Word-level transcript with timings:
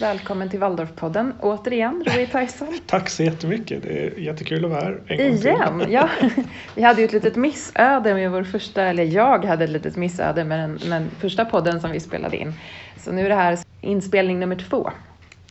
Välkommen 0.00 0.48
till 0.48 0.58
Waldorfpodden 0.58 1.34
återigen, 1.40 2.04
Roy 2.06 2.26
Tyson. 2.26 2.68
Tack 2.86 3.08
så 3.08 3.22
jättemycket. 3.22 3.82
Det 3.82 4.06
är 4.06 4.18
jättekul 4.18 4.64
att 4.64 4.70
vara 4.70 4.80
här 4.80 5.00
en 5.06 5.16
gång 5.16 5.26
Igen, 5.26 5.80
till. 5.80 5.92
ja. 5.92 6.08
Vi 6.74 6.82
hade 6.82 7.00
ju 7.00 7.04
ett 7.04 7.12
litet 7.12 7.36
missöde 7.36 8.14
med 8.14 8.30
vår 8.30 8.42
första, 8.44 8.82
eller 8.82 9.04
jag 9.04 9.44
hade 9.44 9.64
ett 9.64 9.70
litet 9.70 9.96
missöde 9.96 10.44
med 10.44 10.58
den, 10.58 10.78
den 10.90 11.10
första 11.18 11.44
podden 11.44 11.80
som 11.80 11.90
vi 11.90 12.00
spelade 12.00 12.36
in. 12.36 12.54
Så 12.96 13.12
nu 13.12 13.24
är 13.24 13.28
det 13.28 13.34
här 13.34 13.58
inspelning 13.80 14.38
nummer 14.40 14.56
två. 14.56 14.90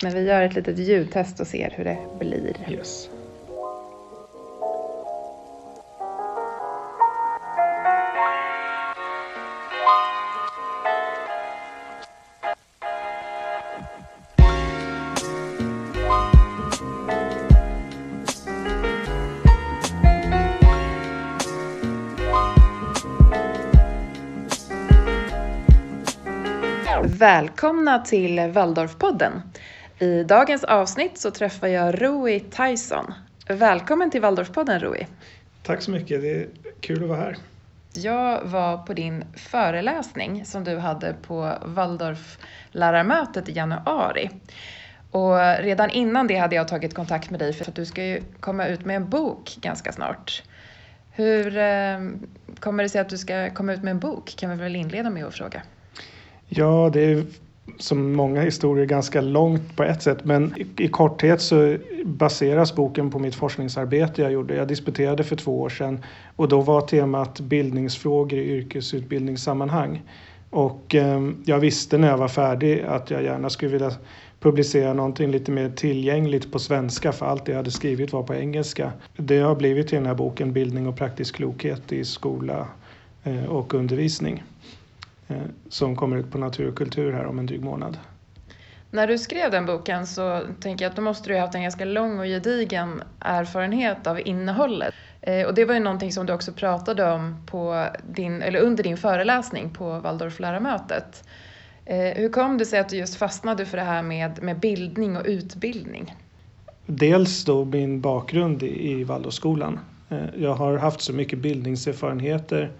Men 0.03 0.13
vi 0.13 0.21
gör 0.21 0.41
ett 0.41 0.55
litet 0.55 0.77
ljudtest 0.77 1.39
och 1.39 1.47
ser 1.47 1.73
hur 1.75 1.83
det 1.83 1.97
blir. 2.19 2.55
Yes. 2.69 3.09
Välkomna 27.29 27.99
till 27.99 28.51
Waldorfpodden. 28.51 29.41
I 29.99 30.23
dagens 30.23 30.63
avsnitt 30.63 31.17
så 31.17 31.31
träffar 31.31 31.67
jag 31.67 32.01
Rui 32.01 32.39
Tyson. 32.39 33.13
Välkommen 33.47 34.11
till 34.11 34.21
Waldorfpodden 34.21 34.79
Rui. 34.79 35.07
Tack 35.63 35.81
så 35.81 35.91
mycket, 35.91 36.21
det 36.21 36.31
är 36.31 36.47
kul 36.81 37.03
att 37.03 37.09
vara 37.09 37.19
här. 37.19 37.37
Jag 37.93 38.43
var 38.43 38.77
på 38.77 38.93
din 38.93 39.25
föreläsning 39.35 40.45
som 40.45 40.63
du 40.63 40.77
hade 40.77 41.13
på 41.13 41.53
Waldorflärarmötet 41.65 43.49
i 43.49 43.51
januari. 43.51 44.29
Och 45.11 45.37
redan 45.59 45.89
innan 45.89 46.27
det 46.27 46.35
hade 46.35 46.55
jag 46.55 46.67
tagit 46.67 46.93
kontakt 46.93 47.29
med 47.29 47.39
dig 47.39 47.53
för 47.53 47.69
att 47.69 47.75
du 47.75 47.85
ska 47.85 48.03
ju 48.03 48.23
komma 48.39 48.67
ut 48.67 48.85
med 48.85 48.95
en 48.95 49.09
bok 49.09 49.57
ganska 49.61 49.91
snart. 49.91 50.43
Hur 51.11 51.57
eh, 51.57 51.99
kommer 52.59 52.83
det 52.83 52.89
sig 52.89 53.01
att 53.01 53.09
du 53.09 53.17
ska 53.17 53.49
komma 53.49 53.73
ut 53.73 53.83
med 53.83 53.91
en 53.91 53.99
bok? 53.99 54.35
Kan 54.37 54.49
vi 54.49 54.55
väl 54.55 54.75
inleda 54.75 55.09
med 55.09 55.25
att 55.25 55.35
fråga. 55.35 55.61
Ja, 56.49 56.89
det 56.93 57.03
är 57.03 57.23
som 57.77 58.13
många 58.13 58.41
historier 58.41 58.85
ganska 58.85 59.21
långt 59.21 59.75
på 59.75 59.83
ett 59.83 60.01
sätt 60.01 60.25
men 60.25 60.53
i, 60.57 60.83
i, 60.83 60.87
korthet 60.87 61.41
så 61.41 61.77
baseras 62.05 62.75
boken 62.75 63.11
på 63.11 63.19
mitt 63.19 63.35
forskningsarbete 63.35 64.21
jag 64.21 64.31
gjorde. 64.31 64.55
Jag 64.55 64.67
disputerade 64.67 65.23
för 65.23 65.35
två 65.35 65.61
år 65.61 65.69
sedan 65.69 66.03
och 66.35 66.47
då 66.47 66.61
var 66.61 66.81
temat 66.81 67.39
bildningsfrågor 67.39 68.39
i 68.39 68.57
yrkesutbildningssammanhang. 68.57 70.01
Och 70.49 70.95
eh, 70.95 71.29
jag 71.45 71.59
visste 71.59 71.97
när 71.97 72.07
jag 72.07 72.17
var 72.17 72.27
färdig 72.27 72.81
att 72.81 73.11
jag 73.11 73.23
gärna 73.23 73.49
skulle 73.49 73.71
vilja 73.71 73.91
publicera 74.39 74.93
någonting 74.93 75.31
lite 75.31 75.51
mer 75.51 75.69
tillgängligt 75.69 76.51
på 76.51 76.59
svenska 76.59 77.11
för 77.11 77.25
allt 77.25 77.45
det 77.45 77.51
jag 77.51 77.57
hade 77.57 77.71
skrivit 77.71 78.13
var 78.13 78.23
på 78.23 78.35
engelska. 78.35 78.91
Det 79.17 79.39
har 79.39 79.55
blivit 79.55 79.87
till 79.87 79.97
den 79.97 80.05
här 80.05 80.15
boken 80.15 80.53
Bildning 80.53 80.87
och 80.87 80.97
praktisk 80.97 81.35
klokhet 81.35 81.91
i 81.91 82.05
skola 82.05 82.67
eh, 83.23 83.45
och 83.45 83.73
undervisning. 83.73 84.43
Eh, 85.29 85.37
som 85.69 85.95
kommer 85.95 86.17
ut 86.17 86.31
på 86.31 86.37
Natur 86.37 86.67
och 86.67 86.77
kultur 86.77 87.13
här 87.13 87.25
om 87.25 87.39
en 87.39 87.45
dryg 87.45 87.63
månad. 87.63 87.97
När 88.91 89.07
du 89.07 89.17
skrev 89.17 89.51
den 89.51 89.65
boken 89.65 90.07
så 90.07 90.41
tänker 90.59 90.85
jag 90.85 90.89
att 90.89 90.95
då 90.95 91.01
måste 91.01 91.29
du 91.29 91.33
ha 91.33 91.41
haft 91.41 91.55
en 91.55 91.61
ganska 91.61 91.85
lång 91.85 92.19
och 92.19 92.25
gedigen 92.25 93.03
erfarenhet 93.19 94.07
av 94.07 94.27
innehållet. 94.27 94.93
Eh, 95.21 95.47
och 95.47 95.53
det 95.53 95.65
var 95.65 95.73
ju 95.73 95.79
någonting 95.79 96.11
som 96.11 96.25
du 96.25 96.33
också 96.33 96.51
pratade 96.51 97.11
om 97.11 97.45
på 97.45 97.85
din, 98.07 98.41
eller 98.41 98.59
under 98.59 98.83
din 98.83 98.97
föreläsning 98.97 99.69
på 99.69 99.99
Waldorflärarmötet. 99.99 101.23
Eh, 101.85 101.97
hur 101.99 102.29
kom 102.29 102.57
det 102.57 102.65
sig 102.65 102.79
att 102.79 102.89
du 102.89 102.97
just 102.97 103.15
fastnade 103.15 103.65
för 103.65 103.77
det 103.77 103.83
här 103.83 104.03
med, 104.03 104.43
med 104.43 104.59
bildning 104.59 105.17
och 105.17 105.25
utbildning? 105.25 106.15
Dels 106.85 107.45
då 107.45 107.65
min 107.65 108.01
bakgrund 108.01 108.63
i 108.63 109.03
Waldorfskolan. 109.03 109.79
Jag 110.37 110.53
har 110.53 110.77
haft 110.77 111.01
så 111.01 111.13
mycket 111.13 111.39
bildningserfarenheter 111.39 112.71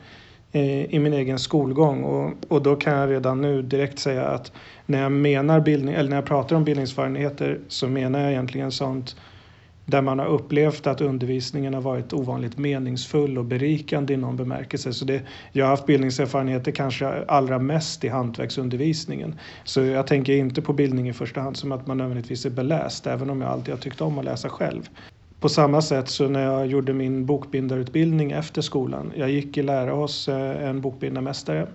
Eh, 0.52 0.96
i 0.96 1.00
min 1.00 1.14
egen 1.14 1.40
skolgång 1.40 2.04
och, 2.04 2.34
och 2.48 2.62
då 2.62 2.76
kan 2.76 2.94
jag 2.94 3.10
redan 3.10 3.42
nu 3.42 3.62
direkt 3.62 4.00
säga 4.00 4.28
att 4.28 4.52
när 4.86 5.02
jag 5.02 5.12
menar 5.12 5.60
bildning 5.60 5.96
eller 5.96 6.10
när 6.10 6.18
jag 6.18 6.26
pratar 6.26 6.56
om 6.56 6.64
bildningserfarenheter 6.64 7.60
så 7.68 7.88
menar 7.88 8.20
jag 8.20 8.32
egentligen 8.32 8.72
sånt 8.72 9.16
där 9.86 10.02
man 10.02 10.20
har 10.20 10.26
upplevt 10.26 10.88
att 10.88 11.02
undervisningen 11.02 11.74
har 11.74 11.82
varit 11.82 12.14
ovanligt 12.14 12.58
meningsfull 12.58 13.38
och 13.38 13.46
berikande 13.46 14.14
i 14.14 14.18
någon 14.18 14.38
bemärkelse. 14.38 14.94
Så 14.94 15.06
det, 15.06 15.22
jag 15.52 15.66
har 15.66 15.70
haft 15.70 15.86
bildningserfarenheter 15.86 16.72
kanske 16.72 17.08
allra 17.28 17.59
mest 17.59 18.04
i 18.04 18.08
hantverksundervisningen. 18.08 19.40
Så 19.64 19.82
jag 19.82 20.08
tänker 20.08 20.34
inte 20.34 20.62
på 20.62 20.74
bildning 20.74 21.09
i 21.09 21.14
första 21.14 21.42
hand 21.42 21.58
som 21.58 21.72
att 21.72 21.88
man 21.88 21.98
nödvändigtvis 21.98 22.46
är 22.46 22.50
beläst, 22.50 23.08
även 23.08 23.30
om 23.30 23.42
jag 23.42 23.52
alltid 23.52 23.74
har 23.74 23.82
tyckt 23.82 24.02
om 24.02 24.20
att 24.20 24.26
läsa 24.26 24.50
själv. 24.50 24.90
På 25.40 25.50
samma 25.50 25.82
sätt 25.82 26.10
så 26.10 26.28
när 26.28 26.44
jag 26.44 26.68
gjorde 26.68 26.94
min 26.94 27.26
bokbindarutbildning 27.26 28.32
efter 28.32 28.62
skolan. 28.62 29.12
Jag 29.16 29.30
gick 29.30 29.58
i 29.58 29.64
lära 29.64 29.92
hos 29.92 30.28
eh, 30.28 30.70
en 30.70 30.82
bokbindarmästare, 30.82 31.68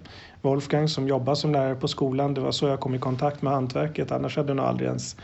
Wolfgang, 0.42 0.88
som 0.88 1.08
jobbar 1.08 1.34
som 1.34 1.52
lärare 1.52 1.74
på 1.74 1.88
skolan. 1.88 2.34
Det 2.34 2.40
var 2.40 2.52
så 2.52 2.66
jag 2.66 2.80
kom 2.80 2.94
i 2.94 2.98
kontakt 2.98 3.42
med 3.42 3.52
hantverket. 3.52 4.12
Annars 4.12 4.36
hade 4.36 4.48
jag 4.48 4.56
nog 4.56 4.66
aldrig 4.66 4.88
ens 4.88 5.16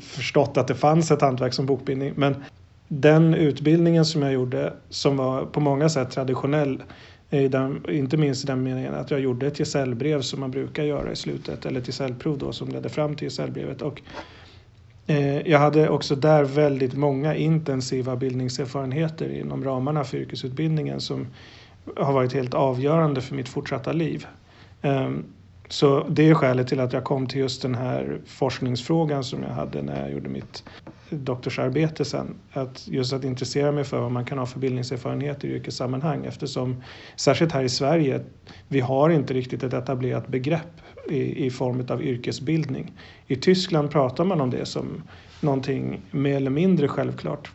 förstått 0.00 0.56
att 0.56 0.68
det 0.68 0.74
fanns 0.74 1.10
ett 1.10 1.20
hantverk 1.20 1.54
som 1.54 1.66
bokbindning. 1.66 2.12
Men 2.16 2.44
den 2.88 3.34
utbildningen 3.34 4.04
som 4.04 4.22
jag 4.22 4.32
gjorde, 4.32 4.72
som 4.88 5.16
var 5.16 5.44
på 5.44 5.60
många 5.60 5.88
sätt 5.88 6.10
traditionell, 6.10 6.82
den, 7.30 7.84
inte 7.88 8.16
minst 8.16 8.44
i 8.44 8.46
den 8.46 8.62
meningen 8.62 8.94
att 8.94 9.10
jag 9.10 9.20
gjorde 9.20 9.46
ett 9.46 9.58
gesällbrev 9.58 10.20
som 10.20 10.40
man 10.40 10.50
brukar 10.50 10.82
göra 10.82 11.12
i 11.12 11.16
slutet, 11.16 11.66
eller 11.66 11.80
ett 11.80 11.86
gesällprov 11.86 12.38
då 12.38 12.52
som 12.52 12.68
ledde 12.68 12.88
fram 12.88 13.16
till 13.16 13.26
gesällbrevet. 13.26 13.82
Och 13.82 14.02
Eh, 15.10 15.50
jag 15.50 15.58
hade 15.58 15.88
också 15.88 16.16
där 16.16 16.44
väldigt 16.44 16.94
många 16.94 17.34
intensiva 17.34 18.16
bildningserfarenheter 18.16 19.28
inom 19.28 19.64
ramarna 19.64 20.04
för 20.04 20.16
yrkesutbildningen 20.16 21.00
som 21.00 21.26
har 21.96 22.12
varit 22.12 22.32
helt 22.32 22.54
avgörande 22.54 23.20
för 23.20 23.34
mitt 23.34 23.48
fortsatta 23.48 23.92
liv. 23.92 24.26
Ehm, 24.82 25.24
så 25.68 26.06
det 26.08 26.28
är 26.28 26.34
skälet 26.34 26.68
till 26.68 26.80
att 26.80 26.92
jag 26.92 27.04
kom 27.04 27.26
till 27.26 27.40
just 27.40 27.62
den 27.62 27.74
här 27.74 28.20
forskningsfrågan 28.26 29.24
som 29.24 29.42
jag 29.42 29.50
hade 29.50 29.82
när 29.82 30.00
jag 30.00 30.12
gjorde 30.12 30.28
mitt 30.28 30.64
doktorsarbete 31.10 32.04
sen. 32.04 32.34
Att 32.52 32.88
just 32.88 33.12
att 33.12 33.24
intressera 33.24 33.72
mig 33.72 33.84
för 33.84 34.00
vad 34.00 34.12
man 34.12 34.24
kan 34.24 34.38
ha 34.38 34.46
för 34.46 34.58
bildningserfarenheter 34.58 35.48
i 35.48 35.52
yrkessammanhang 35.52 36.24
eftersom 36.24 36.82
särskilt 37.16 37.52
här 37.52 37.62
i 37.62 37.68
Sverige, 37.68 38.20
vi 38.68 38.80
har 38.80 39.10
inte 39.10 39.34
riktigt 39.34 39.62
ett 39.62 39.72
etablerat 39.72 40.28
begrepp 40.28 40.80
i, 41.10 41.46
i 41.46 41.50
form 41.50 41.86
av 41.88 42.02
yrkesbildning. 42.02 42.92
I 43.26 43.36
Tyskland 43.36 43.90
pratar 43.90 44.24
man 44.24 44.40
om 44.40 44.50
det 44.50 44.66
som 44.66 45.02
någonting 45.40 46.00
mer 46.10 46.36
eller 46.36 46.50
mindre 46.50 46.88
självklart 46.88 47.50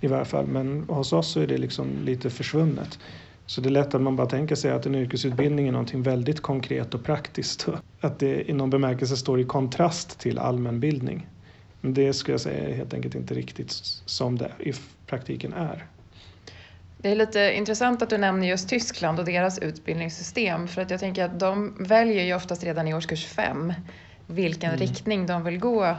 i 0.00 0.06
varje 0.06 0.24
fall, 0.24 0.46
men 0.46 0.84
hos 0.88 1.12
oss 1.12 1.32
så 1.32 1.40
är 1.40 1.46
det 1.46 1.58
liksom 1.58 1.88
lite 2.04 2.30
försvunnet. 2.30 2.98
Så 3.46 3.60
det 3.60 3.68
är 3.68 3.70
lätt 3.70 3.94
att 3.94 4.02
man 4.02 4.16
bara 4.16 4.26
tänker 4.26 4.54
sig 4.54 4.70
att 4.70 4.86
en 4.86 4.94
yrkesutbildning 4.94 5.68
är 5.68 5.72
någonting 5.72 6.02
väldigt 6.02 6.40
konkret 6.40 6.94
och 6.94 7.04
praktiskt. 7.04 7.68
Att 8.00 8.18
det 8.18 8.50
i 8.50 8.52
någon 8.52 8.70
bemärkelse 8.70 9.16
står 9.16 9.40
i 9.40 9.44
kontrast 9.44 10.18
till 10.20 10.38
allmänbildning. 10.38 11.26
Men 11.80 11.94
det 11.94 12.12
skulle 12.12 12.32
jag 12.32 12.40
säga 12.40 12.68
är 12.68 12.74
helt 12.74 12.94
enkelt 12.94 13.14
inte 13.14 13.34
riktigt 13.34 13.70
som 14.06 14.38
det 14.38 14.52
i 14.58 14.72
praktiken 15.06 15.52
är. 15.52 15.86
Det 16.98 17.10
är 17.10 17.16
lite 17.16 17.52
intressant 17.56 18.02
att 18.02 18.10
du 18.10 18.18
nämner 18.18 18.48
just 18.48 18.68
Tyskland 18.68 19.18
och 19.18 19.24
deras 19.24 19.58
utbildningssystem 19.58 20.68
för 20.68 20.82
att 20.82 20.90
jag 20.90 21.00
tänker 21.00 21.24
att 21.24 21.40
de 21.40 21.76
väljer 21.78 22.24
ju 22.24 22.34
oftast 22.34 22.64
redan 22.64 22.88
i 22.88 22.94
årskurs 22.94 23.26
fem 23.26 23.72
vilken 24.26 24.70
mm. 24.70 24.80
riktning 24.80 25.26
de 25.26 25.44
vill 25.44 25.58
gå 25.58 25.96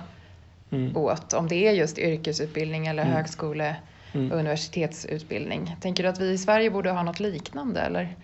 mm. 0.69 0.97
åt. 0.97 1.33
Om 1.33 1.47
det 1.47 1.67
är 1.67 1.71
just 1.71 1.97
yrkesutbildning 1.97 2.87
eller 2.87 3.03
mm. 3.03 3.15
högskole 3.15 3.75
mm. 4.13 4.31
och 4.31 4.37
universitetsutbildning. 4.37 5.75
Tänker 5.81 6.03
du 6.03 6.09
att 6.09 6.21
vi 6.21 6.31
i 6.31 6.37
Sverige 6.37 6.71
borde 6.71 6.91
ha 6.91 7.03
något 7.03 7.19
liknande 7.19 7.81
eller? 7.81 8.15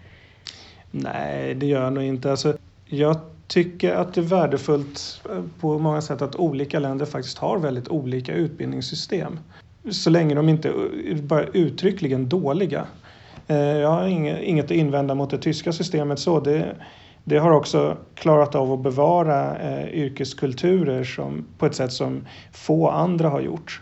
Nej, 0.91 1.53
det 1.53 1.65
gör 1.65 1.83
jag 1.83 1.93
nog 1.93 2.03
inte. 2.03 2.31
Alltså, 2.31 2.57
jag 2.85 3.19
tycker 3.47 3.95
att 3.95 4.13
det 4.13 4.21
är 4.21 4.25
värdefullt 4.25 5.21
eh, 5.29 5.41
på 5.59 5.79
många 5.79 6.01
sätt 6.01 6.21
att 6.21 6.35
olika 6.35 6.79
länder 6.79 7.05
faktiskt 7.05 7.37
har 7.37 7.59
väldigt 7.59 7.87
olika 7.87 8.33
utbildningssystem 8.33 9.39
så 9.91 10.09
länge 10.09 10.35
de 10.35 10.49
inte 10.49 10.69
är 10.69 11.21
bara 11.21 11.43
uttryckligen 11.43 12.29
dåliga. 12.29 12.85
Eh, 13.47 13.57
jag 13.57 13.89
har 13.89 14.07
inget 14.07 14.65
att 14.65 14.71
invända 14.71 15.15
mot 15.15 15.29
det 15.29 15.37
tyska 15.37 15.71
systemet 15.73 16.19
så. 16.19 16.39
Det, 16.39 16.75
det 17.23 17.37
har 17.37 17.51
också 17.51 17.97
klarat 18.15 18.55
av 18.55 18.73
att 18.73 18.83
bevara 18.83 19.57
eh, 19.57 19.87
yrkeskulturer 19.89 21.03
som, 21.03 21.45
på 21.57 21.65
ett 21.65 21.75
sätt 21.75 21.93
som 21.93 22.27
få 22.51 22.89
andra 22.89 23.29
har 23.29 23.41
gjort. 23.41 23.81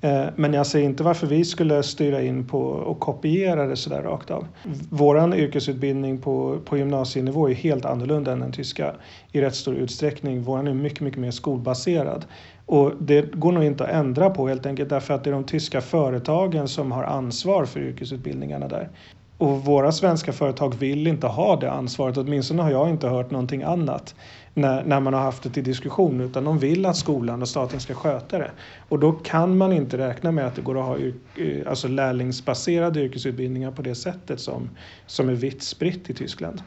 Eh, 0.00 0.26
men 0.36 0.52
jag 0.54 0.66
ser 0.66 0.80
inte 0.80 1.02
varför 1.02 1.26
vi 1.26 1.44
skulle 1.44 1.82
styra 1.82 2.22
in 2.22 2.46
på 2.46 2.60
och 2.60 3.00
kopiera 3.00 3.66
det 3.66 3.76
sådär 3.76 4.02
rakt 4.02 4.30
av. 4.30 4.46
Vår 4.90 5.34
yrkesutbildning 5.34 6.18
på, 6.18 6.58
på 6.64 6.78
gymnasienivå 6.78 7.50
är 7.50 7.54
helt 7.54 7.84
annorlunda 7.84 8.32
än 8.32 8.40
den 8.40 8.52
tyska 8.52 8.94
i 9.32 9.40
rätt 9.40 9.54
stor 9.54 9.74
utsträckning. 9.74 10.42
Vår 10.42 10.68
är 10.68 10.74
mycket, 10.74 11.00
mycket 11.00 11.20
mer 11.20 11.30
skolbaserad. 11.30 12.24
Och 12.66 12.92
det 13.00 13.34
går 13.34 13.52
nog 13.52 13.64
inte 13.64 13.84
att 13.84 13.90
ändra 13.90 14.30
på 14.30 14.48
helt 14.48 14.66
enkelt 14.66 14.90
därför 14.90 15.14
att 15.14 15.24
det 15.24 15.30
är 15.30 15.34
de 15.34 15.44
tyska 15.44 15.80
företagen 15.80 16.68
som 16.68 16.92
har 16.92 17.02
ansvar 17.04 17.64
för 17.64 17.80
yrkesutbildningarna 17.80 18.68
där 18.68 18.88
och 19.38 19.64
våra 19.64 19.92
svenska 19.92 20.32
företag 20.32 20.74
vill 20.74 21.06
inte 21.06 21.26
ha 21.26 21.56
det 21.56 21.70
ansvaret, 21.70 22.16
åtminstone 22.16 22.62
har 22.62 22.70
jag 22.70 22.90
inte 22.90 23.08
hört 23.08 23.30
någonting 23.30 23.62
annat 23.62 24.14
när, 24.54 24.84
när 24.84 25.00
man 25.00 25.14
har 25.14 25.20
haft 25.20 25.42
det 25.42 25.50
till 25.50 25.64
diskussion 25.64 26.20
utan 26.20 26.44
de 26.44 26.58
vill 26.58 26.86
att 26.86 26.96
skolan 26.96 27.42
och 27.42 27.48
staten 27.48 27.80
ska 27.80 27.94
sköta 27.94 28.38
det. 28.38 28.50
Och 28.88 28.98
då 28.98 29.12
kan 29.12 29.56
man 29.56 29.72
inte 29.72 29.98
räkna 29.98 30.32
med 30.32 30.46
att 30.46 30.54
det 30.54 30.62
går 30.62 30.78
att 30.78 30.86
ha 30.86 30.96
eh, 30.96 31.68
alltså 31.68 31.88
lärlingsbaserade 31.88 33.00
yrkesutbildningar 33.00 33.70
på 33.70 33.82
det 33.82 33.94
sättet 33.94 34.40
som, 34.40 34.70
som 35.06 35.28
är 35.28 35.34
vitt 35.34 35.62
spritt 35.62 36.10
i 36.10 36.14
Tyskland. 36.14 36.62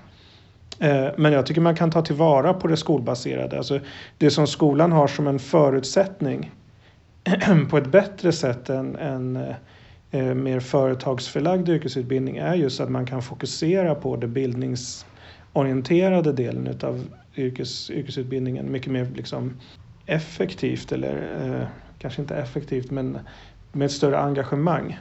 Eh, 0.79 1.07
men 1.17 1.33
jag 1.33 1.45
tycker 1.45 1.61
man 1.61 1.75
kan 1.75 1.91
ta 1.91 2.01
tillvara 2.01 2.53
på 2.53 2.67
det 2.67 2.77
skolbaserade. 2.77 3.57
Alltså 3.57 3.79
det 4.17 4.31
som 4.31 4.47
skolan 4.47 4.91
har 4.91 5.07
som 5.07 5.27
en 5.27 5.39
förutsättning 5.39 6.51
på 7.69 7.77
ett 7.77 7.87
bättre 7.87 8.31
sätt 8.31 8.69
än, 8.69 8.95
än 8.95 9.35
eh, 9.35 9.55
eh, 10.11 10.33
mer 10.33 10.59
företagsförlagd 10.59 11.69
yrkesutbildning 11.69 12.37
är 12.37 12.55
just 12.55 12.79
att 12.79 12.89
man 12.89 13.05
kan 13.05 13.21
fokusera 13.21 13.95
på 13.95 14.15
det 14.15 14.27
bildningsorienterade 14.27 16.33
delen 16.33 16.79
av 16.83 17.05
yrkes, 17.35 17.91
yrkesutbildningen 17.91 18.71
mycket 18.71 18.91
mer 18.91 19.07
liksom 19.15 19.53
effektivt 20.05 20.91
eller 20.91 21.41
eh, 21.41 21.67
kanske 21.99 22.21
inte 22.21 22.35
effektivt 22.35 22.91
men 22.91 23.19
med 23.71 23.85
ett 23.85 23.91
större 23.91 24.19
engagemang. 24.19 24.99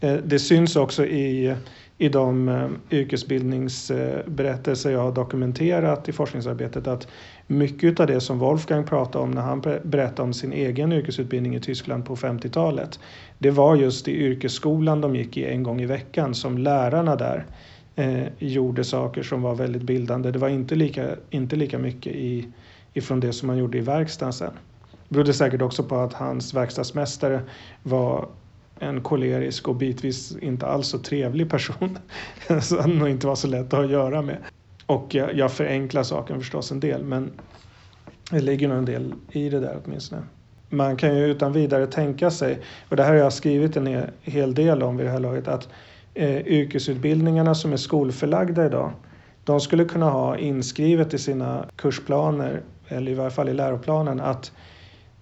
Eh, 0.00 0.14
det 0.14 0.38
syns 0.38 0.76
också 0.76 1.06
i, 1.06 1.56
i 2.00 2.08
de 2.08 2.48
eh, 2.48 2.68
yrkesbildningsberättelser 2.90 4.90
jag 4.90 5.00
har 5.00 5.12
dokumenterat 5.12 6.08
i 6.08 6.12
forskningsarbetet 6.12 6.86
att 6.86 7.08
mycket 7.46 8.00
av 8.00 8.06
det 8.06 8.20
som 8.20 8.38
Wolfgang 8.38 8.84
pratade 8.84 9.24
om 9.24 9.30
när 9.30 9.42
han 9.42 9.60
berättade 9.60 10.22
om 10.22 10.32
sin 10.32 10.52
egen 10.52 10.92
yrkesutbildning 10.92 11.54
i 11.54 11.60
Tyskland 11.60 12.04
på 12.04 12.16
50-talet 12.16 13.00
det 13.38 13.50
var 13.50 13.76
just 13.76 14.08
i 14.08 14.12
yrkesskolan 14.12 15.00
de 15.00 15.16
gick 15.16 15.36
i 15.36 15.44
en 15.44 15.62
gång 15.62 15.80
i 15.80 15.86
veckan 15.86 16.34
som 16.34 16.58
lärarna 16.58 17.16
där 17.16 17.46
eh, 17.96 18.24
gjorde 18.38 18.84
saker 18.84 19.22
som 19.22 19.42
var 19.42 19.54
väldigt 19.54 19.82
bildande. 19.82 20.30
Det 20.30 20.38
var 20.38 20.48
inte 20.48 20.74
lika, 20.74 21.06
inte 21.30 21.56
lika 21.56 21.78
mycket 21.78 22.12
i, 22.12 22.46
ifrån 22.92 23.20
det 23.20 23.32
som 23.32 23.46
man 23.46 23.58
gjorde 23.58 23.78
i 23.78 23.80
verkstaden 23.80 24.32
sen. 24.32 24.52
Det 25.08 25.14
berodde 25.14 25.32
säkert 25.32 25.62
också 25.62 25.82
på 25.82 25.96
att 25.96 26.12
hans 26.12 26.54
verkstadsmästare 26.54 27.40
var 27.82 28.28
en 28.80 29.00
kolerisk 29.00 29.68
och 29.68 29.76
bitvis 29.76 30.36
inte 30.42 30.66
alls 30.66 30.88
så 30.88 30.98
trevlig 30.98 31.50
person. 31.50 31.98
så 32.62 32.80
han 32.80 32.90
nog 32.90 33.08
inte 33.08 33.26
var 33.26 33.34
så 33.34 33.48
lätt 33.48 33.66
att 33.66 33.72
ha 33.72 33.84
att 33.84 33.90
göra 33.90 34.22
med. 34.22 34.36
Och 34.86 35.14
jag, 35.14 35.34
jag 35.34 35.52
förenklar 35.52 36.02
saken 36.02 36.38
förstås 36.38 36.70
en 36.72 36.80
del 36.80 37.04
men 37.04 37.30
det 38.30 38.40
ligger 38.40 38.68
nog 38.68 38.78
en 38.78 38.84
del 38.84 39.14
i 39.32 39.48
det 39.48 39.60
där 39.60 39.80
åtminstone. 39.84 40.22
Man 40.68 40.96
kan 40.96 41.16
ju 41.16 41.26
utan 41.26 41.52
vidare 41.52 41.86
tänka 41.86 42.30
sig, 42.30 42.60
och 42.88 42.96
det 42.96 43.02
här 43.02 43.10
har 43.10 43.18
jag 43.18 43.32
skrivit 43.32 43.76
en 43.76 44.10
hel 44.22 44.54
del 44.54 44.82
om 44.82 44.96
vid 44.96 45.06
det 45.06 45.10
här 45.10 45.20
laget, 45.20 45.48
att 45.48 45.68
eh, 46.14 46.46
yrkesutbildningarna 46.46 47.54
som 47.54 47.72
är 47.72 47.76
skolförlagda 47.76 48.66
idag, 48.66 48.92
de 49.44 49.60
skulle 49.60 49.84
kunna 49.84 50.10
ha 50.10 50.38
inskrivet 50.38 51.14
i 51.14 51.18
sina 51.18 51.66
kursplaner, 51.76 52.62
eller 52.88 53.12
i 53.12 53.14
varje 53.14 53.30
fall 53.30 53.48
i 53.48 53.54
läroplanen, 53.54 54.20
att, 54.20 54.52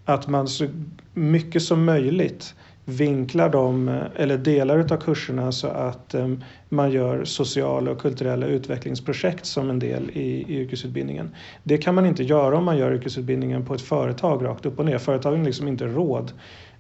att 0.05 0.29
man 0.29 0.49
så 0.49 0.67
mycket 1.15 1.63
som 1.63 1.85
möjligt 1.85 2.55
vinklar 2.89 3.49
dem, 3.49 4.01
eller 4.17 4.39
delar 4.39 4.79
av 4.79 4.97
kurserna 4.97 5.53
så 5.53 5.67
att 5.67 6.15
eh, 6.15 6.29
man 6.69 6.91
gör 6.91 7.25
sociala 7.25 7.91
och 7.91 8.01
kulturella 8.01 8.47
utvecklingsprojekt 8.47 9.47
som 9.47 9.71
en 9.71 9.79
del 9.79 10.11
i, 10.11 10.21
i 10.49 10.61
yrkesutbildningen. 10.61 11.35
Det 11.63 11.79
kan 11.79 11.95
man 11.95 12.07
inte 12.07 12.23
göra 12.23 12.59
om 12.59 12.65
man 12.65 12.79
gör 12.79 12.95
yrkesutbildningen 12.95 13.65
på 13.65 13.75
ett 13.75 13.81
företag 13.81 14.45
rakt 14.45 14.67
upp 14.67 14.79
och 14.79 14.85
ner. 14.85 14.99
Företagen 14.99 15.39
har 15.39 15.45
liksom 15.45 15.69
inte 15.69 15.87
råd 15.87 16.33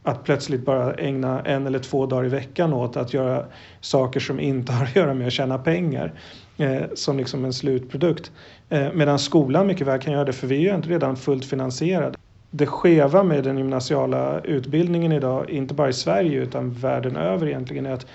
att 0.03 0.25
plötsligt 0.25 0.65
bara 0.65 0.95
ägna 0.95 1.43
en 1.43 1.67
eller 1.67 1.79
två 1.79 2.07
dagar 2.07 2.25
i 2.25 2.29
veckan 2.29 2.73
åt 2.73 2.97
att 2.97 3.15
göra 3.15 3.45
saker 3.81 4.21
som 4.21 4.41
inte 4.41 4.73
har 4.73 4.85
att 4.85 4.97
göra 4.97 5.15
med 5.15 5.27
att 5.27 5.33
tjäna 5.33 5.59
pengar 5.59 6.13
eh, 6.59 6.83
som 6.95 7.19
liksom 7.19 7.45
en 7.45 7.53
slutprodukt. 7.53 8.33
Eh, 8.69 8.93
medan 8.95 9.19
skolan 9.19 9.67
mycket 9.67 9.87
väl 9.87 10.01
kan 10.01 10.13
göra 10.13 10.25
det 10.25 10.33
för 10.33 10.47
vi 10.47 10.57
är 10.57 10.71
ju 10.71 10.75
inte 10.75 10.89
redan 10.89 11.17
fullt 11.17 11.45
finansierade. 11.45 12.19
Det 12.51 12.67
skeva 12.67 13.23
med 13.23 13.45
den 13.45 13.59
gymnasiala 13.59 14.41
utbildningen 14.41 15.13
idag, 15.13 15.51
inte 15.51 15.75
bara 15.75 15.89
i 15.89 15.93
Sverige 15.93 16.39
utan 16.43 16.71
världen 16.71 17.17
över 17.17 17.47
egentligen, 17.47 17.87
är 17.87 17.93
att 17.93 18.07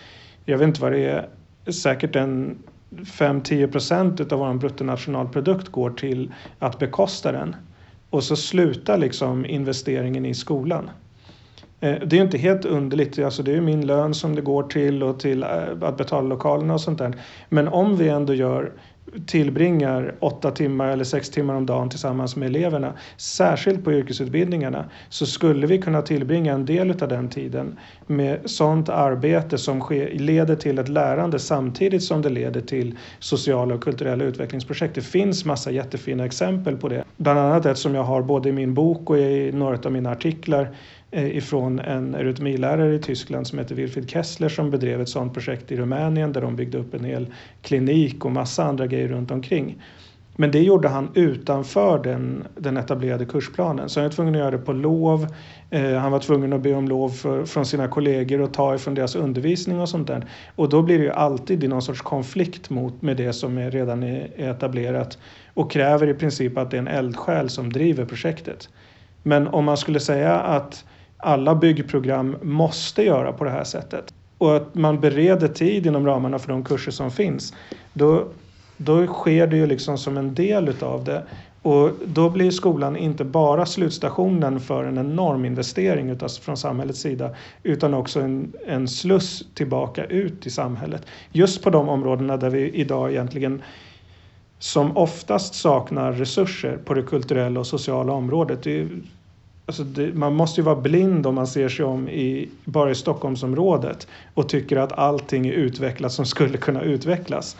jag 0.46 0.58
vet 0.58 0.68
inte 0.68 0.82
vad 0.82 0.92
det 0.92 1.06
är, 1.06 1.28
säkert 1.72 2.16
en 2.16 2.58
5-10 2.92 3.72
procent 3.72 4.32
av 4.32 4.40
vår 4.40 4.54
bruttonationalprodukt 4.54 5.70
går 5.70 5.90
till 5.90 6.34
att 6.60 6.80
bekosta 6.80 7.32
den. 7.32 7.56
Och 8.10 8.24
så 8.24 8.36
slutar 8.36 8.98
liksom 8.98 9.46
investeringen 9.46 10.26
i 10.26 10.34
skolan. 10.34 10.90
Eh, 11.80 11.96
det 12.06 12.18
är 12.18 12.22
inte 12.22 12.38
helt 12.38 12.66
underligt, 12.66 13.20
alltså 13.20 13.44
det 13.44 13.52
är 13.52 13.62
min 13.62 13.88
lön 13.88 14.14
som 14.14 14.36
det 14.36 14.42
går 14.42 14.64
till 14.64 15.04
och 15.04 15.20
till 15.20 15.44
eh, 15.44 15.50
att 15.82 15.98
betala 15.98 16.28
lokalerna 16.28 16.74
och 16.74 16.82
sånt 16.82 17.00
där. 17.00 17.14
Men 17.50 17.68
om 17.68 17.98
vi 17.98 18.10
ändå 18.10 18.34
gör 18.34 18.72
tillbringar 19.26 20.16
åtta 20.20 20.52
timmar 20.52 20.88
eller 20.88 21.04
sex 21.04 21.30
timmar 21.30 21.54
om 21.56 21.66
dagen 21.66 21.90
tillsammans 21.90 22.36
med 22.36 22.48
eleverna, 22.48 22.94
särskilt 23.18 23.84
på 23.84 23.94
yrkesutbildningarna, 23.94 24.86
så 25.10 25.26
skulle 25.26 25.68
vi 25.68 25.78
kunna 25.78 26.02
tillbringa 26.02 26.54
en 26.54 26.66
del 26.66 27.04
av 27.04 27.08
den 27.08 27.30
tiden 27.30 27.80
med 28.08 28.40
sådant 28.50 28.90
arbete 28.90 29.58
som 29.58 29.82
sker, 29.82 30.10
leder 30.20 30.56
till 30.56 30.80
ett 30.80 30.90
lärande 30.90 31.40
samtidigt 31.40 32.04
som 32.04 32.22
det 32.22 32.30
leder 32.30 32.62
till 32.62 32.98
sociala 33.20 33.76
och 33.76 33.84
kulturella 33.84 34.24
utvecklingsprojekt. 34.24 34.96
Det 34.96 35.02
finns 35.02 35.46
massa 35.46 35.72
jättefina 35.72 36.26
exempel 36.26 36.78
på 36.78 36.90
det. 36.90 37.04
Bland 37.18 37.40
annat 37.40 37.66
ett 37.66 37.78
som 37.78 37.96
jag 37.96 38.04
har 38.04 38.22
både 38.22 38.50
i 38.50 38.52
min 38.52 38.74
bok 38.74 39.10
och 39.10 39.18
i 39.18 39.52
några 39.52 39.78
av 39.86 39.92
mina 39.92 40.12
artiklar 40.12 40.76
Eh, 41.16 41.38
ifrån 41.38 41.80
en 41.80 42.16
eurytmilärare 42.16 42.96
i 42.96 43.00
Tyskland 43.00 43.48
som 43.48 43.60
heter 43.60 43.76
Wilfried 43.76 44.10
Kessler 44.10 44.50
som 44.50 44.70
bedrev 44.70 45.02
ett 45.02 45.10
sådant 45.10 45.34
projekt 45.34 45.72
i 45.72 45.78
Rumänien 45.78 46.34
där 46.34 46.42
de 46.42 46.56
byggde 46.56 46.78
upp 46.78 46.94
en 46.94 47.04
hel 47.04 47.28
klinik 47.62 48.26
och 48.26 48.32
massa 48.32 48.64
andra 48.64 48.88
grejer 48.88 49.08
runt 49.08 49.32
omkring. 49.32 49.82
Men 50.36 50.52
det 50.52 50.60
gjorde 50.60 50.88
han 50.88 51.10
utanför 51.14 52.04
den, 52.04 52.44
den 52.56 52.78
etablerade 52.78 53.26
kursplanen. 53.26 53.90
Så 53.90 54.00
han 54.00 54.10
var 54.10 54.14
tvungen 54.14 54.36
att 54.36 54.40
göra 54.40 54.52
det 54.52 54.58
på 54.58 54.74
lov. 54.74 55.28
Eh, 55.70 55.94
han 55.94 56.12
var 56.12 56.20
tvungen 56.20 56.54
att 56.54 56.62
be 56.62 56.74
om 56.74 56.88
lov 56.88 57.10
för, 57.10 57.46
från 57.46 57.66
sina 57.66 57.88
kollegor 57.88 58.42
och 58.42 58.54
ta 58.54 58.76
ifrån 58.76 58.96
deras 58.96 59.16
undervisning 59.16 59.82
och 59.82 59.90
sånt 59.90 60.08
där. 60.08 60.26
Och 60.56 60.70
då 60.70 60.82
blir 60.82 60.98
det 60.98 61.04
ju 61.04 61.12
alltid 61.12 61.64
i 61.64 61.68
någon 61.68 61.82
sorts 61.82 62.02
konflikt 62.02 62.70
mot, 62.70 63.02
med 63.02 63.18
det 63.18 63.34
som 63.34 63.58
är 63.58 63.72
redan 63.72 64.04
är 64.04 64.32
etablerat 64.38 65.18
och 65.54 65.72
kräver 65.72 66.08
i 66.08 66.14
princip 66.14 66.58
att 66.58 66.72
det 66.72 66.78
är 66.78 66.82
en 66.82 66.88
eldsjäl 66.88 67.50
som 67.50 67.74
driver 67.74 68.06
projektet. 68.06 68.70
Men 69.24 69.48
om 69.48 69.66
man 69.66 69.78
skulle 69.78 70.00
säga 70.00 70.40
att 70.40 70.86
alla 71.24 71.56
byggprogram 71.56 72.36
måste 72.42 73.04
göra 73.04 73.34
på 73.34 73.44
det 73.44 73.50
här 73.50 73.64
sättet 73.64 74.14
och 74.38 74.56
att 74.56 74.76
man 74.76 75.00
bereder 75.00 75.48
tid 75.48 75.86
inom 75.86 76.06
ramarna 76.06 76.40
för 76.40 76.48
de 76.48 76.64
kurser 76.64 76.92
som 76.92 77.12
finns, 77.12 77.54
då, 77.94 78.28
då 78.78 79.08
sker 79.08 79.48
det 79.48 79.58
ju 79.58 79.68
liksom 79.68 79.98
som 79.98 80.18
en 80.18 80.34
del 80.34 80.70
utav 80.70 81.04
det. 81.04 81.24
Och 81.62 81.92
då 82.06 82.30
blir 82.30 82.52
skolan 82.52 82.98
inte 82.98 83.24
bara 83.24 83.66
slutstationen 83.66 84.60
för 84.60 84.84
en 84.84 84.98
enorm 84.98 85.46
investering 85.46 86.10
utav, 86.10 86.28
från 86.28 86.58
samhällets 86.58 87.00
sida 87.00 87.30
utan 87.64 87.94
också 87.94 88.22
en, 88.22 88.54
en 88.68 88.88
sluss 88.88 89.46
tillbaka 89.54 90.06
ut 90.06 90.46
i 90.48 90.50
samhället. 90.50 91.06
Just 91.32 91.64
på 91.64 91.70
de 91.70 91.90
områdena 91.90 92.38
där 92.38 92.50
vi 92.50 92.70
idag 92.70 93.12
egentligen 93.12 93.62
som 94.60 94.98
oftast 94.98 95.56
saknar 95.56 96.12
resurser 96.12 96.78
på 96.86 96.94
det 96.94 97.04
kulturella 97.04 97.60
och 97.60 97.68
sociala 97.68 98.14
området. 98.14 98.64
Det 98.64 98.88
Alltså 99.66 99.84
det, 99.84 100.14
man 100.14 100.36
måste 100.36 100.62
ju 100.62 100.66
vara 100.66 100.76
blind 100.76 101.28
om 101.28 101.36
man 101.36 101.48
ser 101.48 101.70
sig 101.70 101.86
om 101.86 102.10
i, 102.10 102.50
bara 102.66 102.92
i 102.92 102.96
Stockholmsområdet 102.96 104.08
och 104.34 104.50
tycker 104.50 104.78
att 104.78 104.92
allting 104.92 105.48
är 105.48 105.52
utvecklat 105.52 106.12
som 106.12 106.26
skulle 106.26 106.58
kunna 106.58 106.82
utvecklas. 106.82 107.58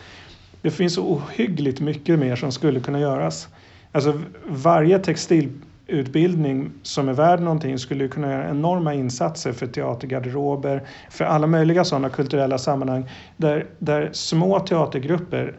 Det 0.62 0.70
finns 0.70 0.94
så 0.94 1.02
ohyggligt 1.02 1.80
mycket 1.80 2.18
mer 2.18 2.36
som 2.36 2.52
skulle 2.52 2.80
kunna 2.80 3.00
göras. 3.00 3.48
Alltså 3.92 4.20
varje 4.46 4.98
textilutbildning 4.98 6.70
som 6.82 7.08
är 7.08 7.12
värd 7.12 7.40
någonting 7.40 7.78
skulle 7.78 8.08
kunna 8.08 8.30
göra 8.30 8.50
enorma 8.50 8.94
insatser 8.94 9.52
för 9.52 9.66
teatergarderober, 9.66 10.82
för 11.10 11.24
alla 11.24 11.46
möjliga 11.46 11.84
sådana 11.84 12.08
kulturella 12.08 12.58
sammanhang 12.58 13.10
där, 13.36 13.66
där 13.78 14.10
små 14.12 14.60
teatergrupper 14.60 15.54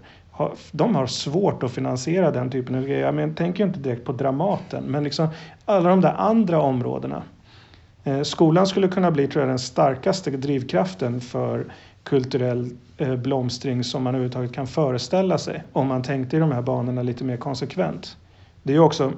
de 0.71 0.95
har 0.95 1.07
svårt 1.07 1.63
att 1.63 1.71
finansiera 1.71 2.31
den 2.31 2.49
typen 2.49 2.75
av 2.75 2.83
grejer. 2.83 3.13
Jag 3.13 3.37
tänker 3.37 3.63
inte 3.63 3.79
direkt 3.79 4.05
på 4.05 4.11
Dramaten, 4.11 4.83
men 4.83 5.03
liksom 5.03 5.27
alla 5.65 5.89
de 5.89 6.01
där 6.01 6.13
andra 6.17 6.61
områdena. 6.61 7.23
Eh, 8.03 8.21
skolan 8.21 8.67
skulle 8.67 8.87
kunna 8.87 9.11
bli 9.11 9.27
tror 9.27 9.41
jag, 9.41 9.49
den 9.49 9.59
starkaste 9.59 10.31
drivkraften 10.31 11.21
för 11.21 11.65
kulturell 12.03 12.69
eh, 12.97 13.15
blomstring 13.15 13.83
som 13.83 14.03
man 14.03 14.15
överhuvudtaget 14.15 14.53
kan 14.53 14.67
föreställa 14.67 15.37
sig 15.37 15.63
om 15.73 15.87
man 15.87 16.03
tänkte 16.03 16.37
i 16.37 16.39
de 16.39 16.51
här 16.51 16.61
banorna 16.61 17.01
lite 17.01 17.23
mer 17.23 17.37
konsekvent. 17.37 18.17
Det 18.63 18.75
är 18.75 18.79
också 18.79 19.13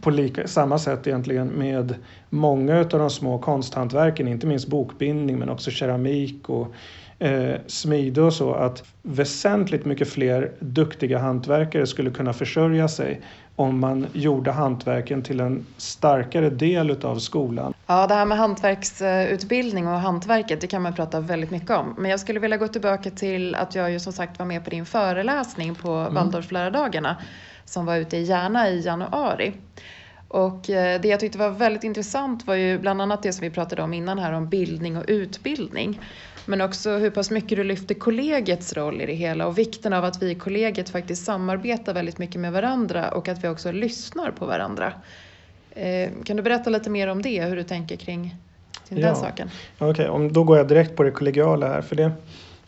på 0.00 0.10
lika, 0.10 0.48
samma 0.48 0.78
sätt 0.78 1.06
egentligen 1.06 1.48
med 1.48 1.94
många 2.30 2.78
av 2.78 2.88
de 2.88 3.10
små 3.10 3.38
konsthantverken, 3.38 4.28
inte 4.28 4.46
minst 4.46 4.68
bokbindning 4.68 5.38
men 5.38 5.48
också 5.48 5.70
keramik 5.70 6.48
och 6.48 6.74
eh, 7.22 7.60
smide 7.66 8.22
och 8.22 8.32
så 8.32 8.54
att 8.54 8.84
väsentligt 9.02 9.84
mycket 9.84 10.08
fler 10.08 10.52
duktiga 10.58 11.18
hantverkare 11.18 11.86
skulle 11.86 12.10
kunna 12.10 12.32
försörja 12.32 12.88
sig 12.88 13.20
om 13.56 13.78
man 13.78 14.06
gjorde 14.12 14.50
hantverken 14.50 15.22
till 15.22 15.40
en 15.40 15.66
starkare 15.76 16.50
del 16.50 16.90
utav 16.90 17.18
skolan. 17.18 17.74
Ja, 17.86 18.06
det 18.06 18.14
här 18.14 18.24
med 18.24 18.38
hantverksutbildning 18.38 19.86
och 19.86 20.00
hantverket, 20.00 20.60
det 20.60 20.66
kan 20.66 20.82
man 20.82 20.94
prata 20.94 21.20
väldigt 21.20 21.50
mycket 21.50 21.70
om. 21.70 21.94
Men 21.98 22.10
jag 22.10 22.20
skulle 22.20 22.40
vilja 22.40 22.56
gå 22.56 22.68
tillbaka 22.68 23.10
till 23.10 23.54
att 23.54 23.74
jag 23.74 23.92
ju 23.92 24.00
som 24.00 24.12
sagt 24.12 24.38
var 24.38 24.46
med 24.46 24.64
på 24.64 24.70
din 24.70 24.86
föreläsning 24.86 25.74
på 25.74 25.90
mm. 25.90 26.14
Waldorflärardagarna 26.14 27.16
som 27.64 27.86
var 27.86 27.96
ute 27.96 28.16
i 28.16 28.22
Järna 28.22 28.68
i 28.68 28.80
januari. 28.80 29.52
Och 30.32 30.70
eh, 30.70 31.00
det 31.00 31.08
jag 31.08 31.20
tyckte 31.20 31.38
var 31.38 31.50
väldigt 31.50 31.84
intressant 31.84 32.46
var 32.46 32.54
ju 32.54 32.78
bland 32.78 33.02
annat 33.02 33.22
det 33.22 33.32
som 33.32 33.44
vi 33.44 33.50
pratade 33.50 33.82
om 33.82 33.94
innan 33.94 34.18
här 34.18 34.32
om 34.32 34.48
bildning 34.48 34.96
och 34.96 35.04
utbildning. 35.08 36.00
Men 36.46 36.60
också 36.60 36.90
hur 36.90 37.10
pass 37.10 37.30
mycket 37.30 37.58
du 37.58 37.64
lyfter 37.64 37.94
kollegiets 37.94 38.72
roll 38.72 39.00
i 39.00 39.06
det 39.06 39.12
hela 39.12 39.46
och 39.46 39.58
vikten 39.58 39.92
av 39.92 40.04
att 40.04 40.22
vi 40.22 40.30
i 40.30 40.34
kollegiet 40.34 40.88
faktiskt 40.88 41.24
samarbetar 41.24 41.94
väldigt 41.94 42.18
mycket 42.18 42.40
med 42.40 42.52
varandra 42.52 43.10
och 43.10 43.28
att 43.28 43.44
vi 43.44 43.48
också 43.48 43.72
lyssnar 43.72 44.30
på 44.30 44.46
varandra. 44.46 44.92
Eh, 45.70 46.10
kan 46.24 46.36
du 46.36 46.42
berätta 46.42 46.70
lite 46.70 46.90
mer 46.90 47.08
om 47.08 47.22
det, 47.22 47.44
hur 47.44 47.56
du 47.56 47.62
tänker 47.62 47.96
kring, 47.96 48.36
kring 48.88 48.98
ja. 48.98 49.06
den 49.06 49.16
saken? 49.16 49.50
Okej, 49.78 50.10
okay, 50.10 50.28
då 50.28 50.44
går 50.44 50.56
jag 50.56 50.68
direkt 50.68 50.96
på 50.96 51.02
det 51.02 51.10
kollegiala 51.10 51.68
här. 51.68 51.82
För 51.82 51.96
det, 51.96 52.12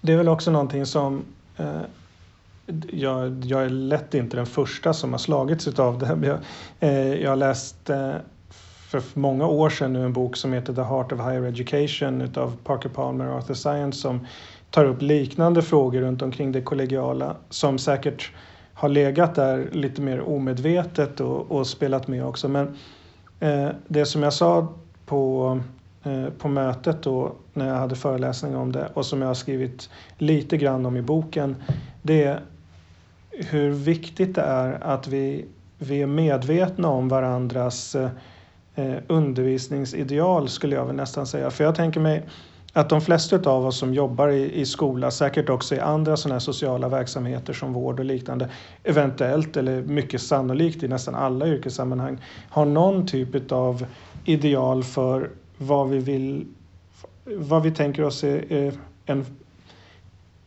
det 0.01 0.13
är 0.13 0.17
väl 0.17 0.29
också 0.29 0.51
någonting 0.51 0.87
som 0.87 1.25
eh, 1.57 1.81
jag, 2.93 3.45
jag 3.45 3.65
är 3.65 3.69
lätt 3.69 4.15
inte 4.15 4.37
den 4.37 4.47
första 4.47 4.93
som 4.93 5.13
har 5.13 5.19
slagits 5.19 5.69
utav 5.69 5.99
det. 5.99 6.27
Jag, 6.27 6.39
eh, 6.81 7.15
jag 7.15 7.39
läste 7.39 7.97
eh, 7.97 8.15
för 9.03 9.03
många 9.15 9.47
år 9.47 9.71
sedan 9.71 9.93
nu 9.93 10.05
en 10.05 10.13
bok 10.13 10.37
som 10.37 10.53
heter 10.53 10.75
The 10.75 10.83
Heart 10.83 11.13
of 11.13 11.21
Higher 11.21 11.43
Education 11.43 12.21
utav 12.21 12.57
Parker 12.65 12.89
Palmer 12.89 13.29
och 13.29 13.37
Arthur 13.37 13.55
Science 13.55 14.01
som 14.01 14.27
tar 14.71 14.85
upp 14.85 15.03
liknande 15.03 15.63
frågor 15.63 16.01
runt 16.01 16.23
omkring 16.23 16.53
det 16.53 16.61
kollegiala 16.61 17.37
som 17.51 17.79
säkert 17.79 18.33
har 18.75 18.89
legat 18.89 19.35
där 19.35 19.69
lite 19.73 20.01
mer 20.01 20.21
omedvetet 20.21 21.21
och, 21.21 21.51
och 21.51 21.67
spelat 21.67 22.09
med 22.09 22.27
också. 22.27 22.49
Men 22.49 22.77
eh, 23.41 23.69
det 23.89 24.07
som 24.07 24.23
jag 24.23 24.33
sa 24.33 24.75
på, 25.07 25.61
eh, 26.05 26.29
på 26.39 26.49
mötet 26.49 27.03
då 27.03 27.33
när 27.53 27.69
jag 27.69 27.77
hade 27.77 27.97
föreläsning 27.97 28.57
om 28.57 28.73
det 28.73 28.89
och 28.95 29.07
som 29.07 29.21
jag 29.21 29.29
har 29.29 29.35
skrivit 29.35 29.91
lite 30.19 30.57
grann 30.57 30.87
om 30.87 30.97
i 30.97 31.03
boken 31.03 31.57
det 32.03 32.25
är 32.25 32.41
hur 33.39 33.71
viktigt 33.71 34.35
det 34.35 34.43
är 34.43 34.85
att 34.85 35.07
vi, 35.07 35.45
vi 35.79 36.03
är 36.03 36.07
medvetna 36.07 36.89
om 36.89 37.09
varandras 37.09 37.95
eh, 37.95 38.97
undervisningsideal 39.07 40.49
skulle 40.49 40.77
jag 40.77 40.87
väl 40.87 40.97
nästan 40.97 41.27
säga. 41.27 41.51
För 41.51 41.65
jag 41.65 41.75
tänker 41.75 42.01
mig 42.01 42.27
att 42.73 42.89
de 42.89 43.01
flesta 43.01 43.51
av 43.51 43.67
oss 43.67 43.79
som 43.79 43.95
jobbar 43.95 44.29
i, 44.29 44.61
i 44.61 44.67
skola, 44.67 45.11
säkert 45.11 45.49
också 45.49 45.75
i 45.75 45.81
andra 45.81 46.17
sådana 46.17 46.35
här 46.35 46.41
sociala 46.41 46.89
verksamheter 46.89 47.53
som 47.53 47.73
vård 47.73 47.99
och 47.99 48.05
liknande, 48.05 48.49
eventuellt 48.83 49.57
eller 49.57 49.83
mycket 49.83 50.21
sannolikt 50.21 50.83
i 50.83 50.89
nästan 50.89 51.15
alla 51.15 51.47
yrkessammanhang, 51.47 52.19
har 52.51 52.65
någon 52.65 53.07
typ 53.07 53.53
av 53.53 53.87
ideal 54.25 54.85
för 54.85 55.31
vad 55.59 55.89
vi 55.89 55.99
vill, 55.99 56.47
vad 57.25 57.63
vi 57.63 57.71
tänker 57.71 58.05
oss 58.05 58.25
är, 58.25 58.53
är 58.53 58.73
en 59.07 59.25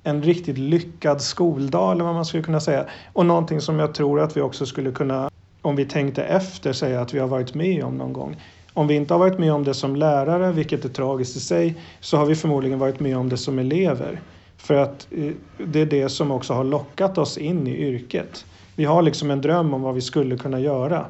en 0.08 0.24
riktigt 0.24 0.58
lyckad 0.58 1.22
skoldag 1.22 1.92
eller 1.92 2.04
vad 2.04 2.14
man 2.14 2.26
skulle 2.26 2.44
kunna 2.44 2.60
säga. 2.60 2.86
Och 3.14 3.26
någonting 3.26 3.62
som 3.62 3.80
jag 3.80 3.94
tror 3.94 4.22
att 4.22 4.38
vi 4.38 4.42
också 4.42 4.66
skulle 4.66 4.92
kunna, 4.92 5.30
om 5.62 5.76
vi 5.76 5.86
tänkte 5.86 6.24
efter, 6.24 6.74
säga 6.74 7.02
att 7.02 7.14
vi 7.14 7.20
har 7.20 7.28
varit 7.28 7.54
med 7.54 7.84
om 7.84 7.98
någon 7.98 8.14
gång. 8.14 8.36
Om 8.74 8.88
vi 8.88 8.96
inte 8.96 9.14
har 9.14 9.20
varit 9.20 9.40
med 9.40 9.54
om 9.54 9.64
det 9.64 9.74
som 9.74 9.96
lärare, 9.96 10.52
vilket 10.52 10.86
är 10.86 10.90
tragiskt 10.90 11.36
i 11.36 11.40
sig, 11.40 11.76
så 12.00 12.18
har 12.18 12.26
vi 12.26 12.36
förmodligen 12.36 12.80
varit 12.80 13.00
med 13.00 13.18
om 13.18 13.30
det 13.30 13.38
som 13.38 13.60
elever. 13.60 14.22
För 14.58 14.74
att 14.74 15.08
eh, 15.12 15.32
det 15.58 15.82
är 15.82 15.86
det 15.86 16.10
som 16.10 16.32
också 16.32 16.54
har 16.54 16.64
lockat 16.64 17.18
oss 17.18 17.38
in 17.38 17.68
i 17.68 17.78
yrket. 17.78 18.46
Vi 18.76 18.86
har 18.86 19.02
liksom 19.02 19.32
en 19.32 19.42
dröm 19.42 19.74
om 19.74 19.82
vad 19.82 19.96
vi 19.96 20.02
skulle 20.02 20.38
kunna 20.38 20.60
göra. 20.60 21.06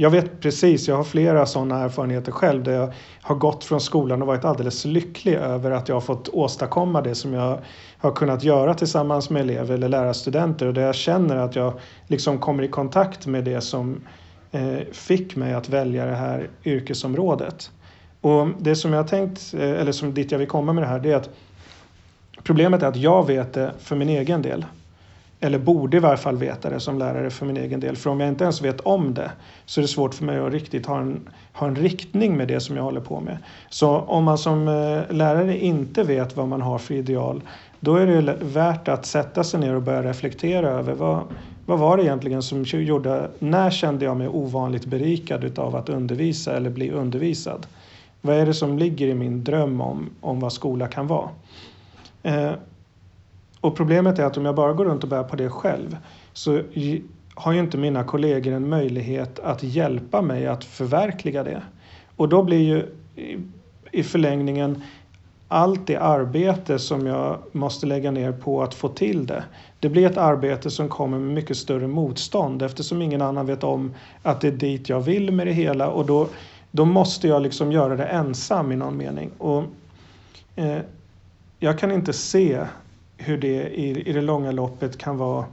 Jag 0.00 0.10
vet 0.10 0.40
precis, 0.40 0.88
jag 0.88 0.96
har 0.96 1.04
flera 1.04 1.46
sådana 1.46 1.78
erfarenheter 1.84 2.32
själv 2.32 2.62
där 2.62 2.72
jag 2.72 2.92
har 3.22 3.34
gått 3.34 3.64
från 3.64 3.80
skolan 3.80 4.22
och 4.22 4.28
varit 4.28 4.44
alldeles 4.44 4.84
lycklig 4.84 5.34
över 5.34 5.70
att 5.70 5.88
jag 5.88 5.96
har 5.96 6.00
fått 6.00 6.28
åstadkomma 6.28 7.02
det 7.02 7.14
som 7.14 7.32
jag 7.32 7.58
har 7.98 8.12
kunnat 8.12 8.44
göra 8.44 8.74
tillsammans 8.74 9.30
med 9.30 9.42
elever 9.42 9.74
eller 9.74 9.88
lärarstudenter 9.88 10.66
och 10.66 10.74
där 10.74 10.82
jag 10.82 10.94
känner 10.94 11.36
att 11.36 11.56
jag 11.56 11.72
liksom 12.06 12.38
kommer 12.38 12.62
i 12.62 12.68
kontakt 12.68 13.26
med 13.26 13.44
det 13.44 13.60
som 13.60 14.00
eh, 14.50 14.78
fick 14.92 15.36
mig 15.36 15.54
att 15.54 15.68
välja 15.68 16.06
det 16.06 16.16
här 16.16 16.50
yrkesområdet. 16.64 17.70
Och 18.20 18.48
det 18.58 18.76
som 18.76 18.92
jag 18.92 19.02
har 19.02 19.08
tänkt, 19.08 19.54
eh, 19.54 19.70
eller 19.70 19.92
som 19.92 20.14
dit 20.14 20.32
jag 20.32 20.38
vill 20.38 20.48
komma 20.48 20.72
med 20.72 20.82
det 20.82 20.88
här, 20.88 21.00
det 21.00 21.12
är 21.12 21.16
att 21.16 21.30
problemet 22.42 22.82
är 22.82 22.86
att 22.86 22.96
jag 22.96 23.26
vet 23.26 23.52
det 23.52 23.72
för 23.78 23.96
min 23.96 24.08
egen 24.08 24.42
del 24.42 24.64
eller 25.40 25.58
borde 25.58 25.96
i 25.96 26.00
varje 26.00 26.16
fall 26.16 26.36
veta 26.36 26.70
det 26.70 26.80
som 26.80 26.98
lärare 26.98 27.30
för 27.30 27.46
min 27.46 27.56
egen 27.56 27.80
del. 27.80 27.96
För 27.96 28.10
om 28.10 28.20
jag 28.20 28.28
inte 28.28 28.44
ens 28.44 28.62
vet 28.62 28.80
om 28.80 29.14
det 29.14 29.30
så 29.66 29.80
är 29.80 29.82
det 29.82 29.88
svårt 29.88 30.14
för 30.14 30.24
mig 30.24 30.38
att 30.38 30.52
riktigt 30.52 30.86
ha 30.86 31.00
en, 31.00 31.28
ha 31.52 31.66
en 31.66 31.76
riktning 31.76 32.36
med 32.36 32.48
det 32.48 32.60
som 32.60 32.76
jag 32.76 32.82
håller 32.82 33.00
på 33.00 33.20
med. 33.20 33.38
Så 33.68 33.98
om 33.98 34.24
man 34.24 34.38
som 34.38 34.68
eh, 34.68 35.14
lärare 35.16 35.58
inte 35.58 36.02
vet 36.02 36.36
vad 36.36 36.48
man 36.48 36.62
har 36.62 36.78
för 36.78 36.94
ideal 36.94 37.42
då 37.80 37.96
är 37.96 38.06
det 38.06 38.36
värt 38.40 38.88
att 38.88 39.06
sätta 39.06 39.44
sig 39.44 39.60
ner 39.60 39.74
och 39.74 39.82
börja 39.82 40.02
reflektera 40.02 40.68
över 40.68 40.94
vad, 40.94 41.22
vad 41.66 41.78
var 41.78 41.96
det 41.96 42.02
egentligen 42.02 42.42
som 42.42 42.64
gjorde, 42.64 43.30
när 43.38 43.70
kände 43.70 44.04
jag 44.04 44.16
mig 44.16 44.28
ovanligt 44.28 44.86
berikad 44.86 45.44
utav 45.44 45.76
att 45.76 45.88
undervisa 45.88 46.56
eller 46.56 46.70
bli 46.70 46.90
undervisad? 46.90 47.66
Vad 48.20 48.36
är 48.36 48.46
det 48.46 48.54
som 48.54 48.78
ligger 48.78 49.06
i 49.06 49.14
min 49.14 49.44
dröm 49.44 49.80
om, 49.80 50.10
om 50.20 50.40
vad 50.40 50.52
skola 50.52 50.86
kan 50.86 51.06
vara? 51.06 51.28
Eh, 52.22 52.52
och 53.60 53.76
problemet 53.76 54.18
är 54.18 54.24
att 54.24 54.36
om 54.36 54.44
jag 54.44 54.54
bara 54.54 54.72
går 54.72 54.84
runt 54.84 55.02
och 55.02 55.08
bär 55.08 55.22
på 55.22 55.36
det 55.36 55.50
själv 55.50 55.96
så 56.32 56.62
har 57.34 57.52
ju 57.52 57.58
inte 57.58 57.78
mina 57.78 58.04
kollegor 58.04 58.52
en 58.52 58.68
möjlighet 58.68 59.38
att 59.38 59.62
hjälpa 59.62 60.22
mig 60.22 60.46
att 60.46 60.64
förverkliga 60.64 61.44
det. 61.44 61.62
Och 62.16 62.28
då 62.28 62.42
blir 62.42 62.58
ju 62.58 62.86
i 63.92 64.02
förlängningen 64.02 64.82
allt 65.48 65.86
det 65.86 65.96
arbete 65.96 66.78
som 66.78 67.06
jag 67.06 67.38
måste 67.52 67.86
lägga 67.86 68.10
ner 68.10 68.32
på 68.32 68.62
att 68.62 68.74
få 68.74 68.88
till 68.88 69.26
det. 69.26 69.44
Det 69.80 69.88
blir 69.88 70.06
ett 70.06 70.16
arbete 70.16 70.70
som 70.70 70.88
kommer 70.88 71.18
med 71.18 71.34
mycket 71.34 71.56
större 71.56 71.86
motstånd 71.86 72.62
eftersom 72.62 73.02
ingen 73.02 73.22
annan 73.22 73.46
vet 73.46 73.64
om 73.64 73.94
att 74.22 74.40
det 74.40 74.48
är 74.48 74.52
dit 74.52 74.88
jag 74.88 75.00
vill 75.00 75.32
med 75.32 75.46
det 75.46 75.52
hela 75.52 75.88
och 75.88 76.06
då, 76.06 76.28
då 76.70 76.84
måste 76.84 77.28
jag 77.28 77.42
liksom 77.42 77.72
göra 77.72 77.96
det 77.96 78.04
ensam 78.04 78.72
i 78.72 78.76
någon 78.76 78.96
mening. 78.96 79.30
Och, 79.38 79.64
eh, 80.56 80.78
jag 81.58 81.78
kan 81.78 81.92
inte 81.92 82.12
se 82.12 82.60
hur 83.18 83.38
det 83.38 83.68
i, 83.68 84.08
i 84.08 84.12
det 84.12 84.20
långa 84.20 84.52
loppet 84.52 84.98
kan 84.98 85.16
vara 85.16 85.44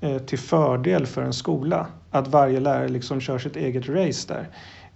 eh, 0.00 0.18
till 0.18 0.38
fördel 0.38 1.06
för 1.06 1.22
en 1.22 1.32
skola. 1.32 1.86
Att 2.10 2.28
varje 2.28 2.60
lärare 2.60 2.88
liksom 2.88 3.20
kör 3.20 3.38
sitt 3.38 3.56
eget 3.56 3.88
race 3.88 4.34
där. 4.34 4.48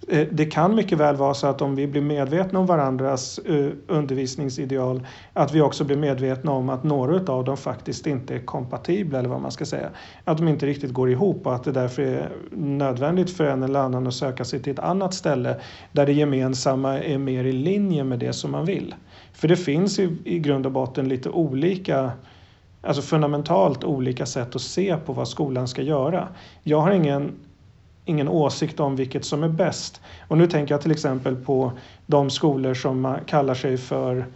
Eh, 0.08 0.28
det 0.32 0.44
kan 0.46 0.74
mycket 0.74 0.98
väl 0.98 1.16
vara 1.16 1.34
så 1.34 1.46
att 1.46 1.62
om 1.62 1.74
vi 1.74 1.86
blir 1.86 2.02
medvetna 2.02 2.58
om 2.58 2.66
varandras 2.66 3.38
eh, 3.38 3.70
undervisningsideal 3.86 5.06
att 5.32 5.54
vi 5.54 5.60
också 5.60 5.84
blir 5.84 5.96
medvetna 5.96 6.52
om 6.52 6.68
att 6.68 6.84
några 6.84 7.32
av 7.32 7.44
dem 7.44 7.56
faktiskt 7.56 8.06
inte 8.06 8.34
är 8.34 8.38
kompatibla 8.38 9.18
eller 9.18 9.28
vad 9.28 9.40
man 9.40 9.50
ska 9.50 9.64
säga. 9.64 9.88
Att 10.24 10.38
de 10.38 10.48
inte 10.48 10.66
riktigt 10.66 10.92
går 10.92 11.10
ihop 11.10 11.46
och 11.46 11.54
att 11.54 11.64
det 11.64 11.72
därför 11.72 12.02
är 12.02 12.32
nödvändigt 12.50 13.36
för 13.36 13.44
en 13.44 13.62
eller 13.62 13.80
annan 13.80 14.06
att 14.06 14.14
söka 14.14 14.44
sig 14.44 14.62
till 14.62 14.72
ett 14.72 14.78
annat 14.78 15.14
ställe 15.14 15.56
där 15.92 16.06
det 16.06 16.12
gemensamma 16.12 16.98
är 16.98 17.18
mer 17.18 17.44
i 17.44 17.52
linje 17.52 18.04
med 18.04 18.18
det 18.18 18.32
som 18.32 18.50
man 18.50 18.64
vill. 18.64 18.94
För 19.34 19.48
det 19.48 19.56
finns 19.56 19.98
i, 19.98 20.16
i 20.24 20.38
grund 20.38 20.66
och 20.66 20.72
botten 20.72 21.08
lite 21.08 21.30
olika 21.30 22.12
Alltså 22.86 23.02
fundamentalt 23.02 23.84
olika 23.84 24.26
sätt 24.26 24.56
att 24.56 24.62
se 24.62 24.96
på 24.96 25.12
vad 25.12 25.28
skolan 25.28 25.68
ska 25.68 25.82
göra. 25.82 26.28
Jag 26.62 26.80
har 26.80 26.90
ingen 26.90 27.32
ingen 28.04 28.28
åsikt 28.28 28.80
om 28.80 28.96
vilket 28.96 29.24
som 29.24 29.42
är 29.42 29.48
bäst. 29.48 30.00
Och 30.28 30.38
nu 30.38 30.46
tänker 30.46 30.74
jag 30.74 30.82
till 30.82 30.90
exempel 30.90 31.36
på 31.36 31.72
de 32.06 32.30
skolor 32.30 32.74
som 32.74 33.16
kallar 33.26 33.54
sig 33.54 33.76
för, 33.76 34.26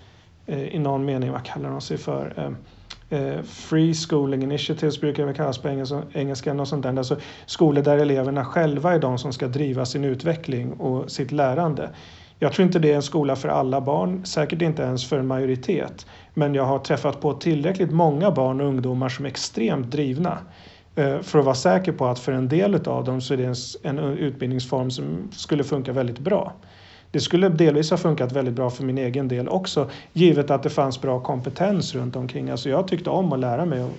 eh, 0.47 0.62
i 0.62 0.78
någon 0.78 1.05
mening, 1.05 1.33
vad 1.33 1.45
kallar 1.45 1.71
de 1.71 1.81
sig 1.81 1.99
för? 1.99 2.33
Eh, 2.37 3.19
eh 3.19 3.43
free 3.43 3.95
schooling 3.95 4.43
initiatives 4.43 5.00
brukar 5.00 5.26
det 5.26 5.35
kallas 5.35 5.59
på 5.59 5.69
engelska, 5.69 6.02
engelska 6.12 6.64
sånt 6.64 6.83
där. 6.83 6.99
Alltså 6.99 7.17
skolor 7.47 7.83
där 7.83 7.99
eleverna 7.99 8.45
själva 8.45 8.95
är 8.95 8.99
de 8.99 9.19
som 9.19 9.33
ska 9.33 9.49
driva 9.49 9.87
sin 9.87 10.05
utveckling 10.05 10.73
och 10.73 11.11
sitt 11.11 11.33
lärande. 11.33 11.90
Jag 12.38 12.52
tror 12.52 12.66
inte 12.66 12.78
det 12.78 12.92
är 12.92 12.97
en 12.97 13.02
skola 13.02 13.37
för 13.37 13.49
alla 13.49 13.80
barn, 13.80 14.25
säkert 14.25 14.62
inte 14.62 14.83
ens 14.83 15.09
för 15.09 15.18
en 15.18 15.26
majoritet. 15.26 16.07
Men 16.35 16.54
jag 16.54 16.64
har 16.64 16.78
träffat 16.78 17.21
på 17.21 17.33
tillräckligt 17.33 17.90
många 17.90 18.30
barn 18.30 18.61
och 18.61 18.66
ungdomar 18.66 19.09
som 19.09 19.25
är 19.25 19.28
extremt 19.28 19.90
drivna 19.90 20.38
eh, 20.95 21.21
för 21.21 21.38
att 21.38 21.45
vara 21.45 21.54
säker 21.54 21.92
på 21.92 22.07
att 22.07 22.18
för 22.18 22.33
en 22.33 22.49
del 22.49 22.88
av 22.88 23.04
dem 23.04 23.21
så 23.21 23.35
är 23.35 23.38
det 23.38 23.88
en 23.88 23.99
utbildningsform 23.99 24.90
som 24.90 25.28
skulle 25.33 25.64
funka 25.64 25.92
väldigt 25.92 26.18
bra. 26.18 26.52
Det 27.11 27.21
skulle 27.21 27.49
delvis 27.49 27.90
ha 27.90 27.97
funkat 27.97 28.33
väldigt 28.33 28.54
bra 28.54 28.71
för 28.71 28.85
min 28.85 28.99
egen 28.99 29.28
del 29.28 29.49
också 29.49 29.90
givet 30.12 30.50
att 30.50 30.62
det 30.62 30.71
fanns 30.71 31.00
bra 31.00 31.21
kompetens 31.21 31.95
runt 31.95 32.16
omkring. 32.16 32.50
Alltså 32.50 32.68
jag 32.68 32.88
tyckte 32.88 33.11
om 33.11 33.33
att 33.33 33.38
lära 33.38 33.64
mig 33.64 33.85
och 33.85 33.92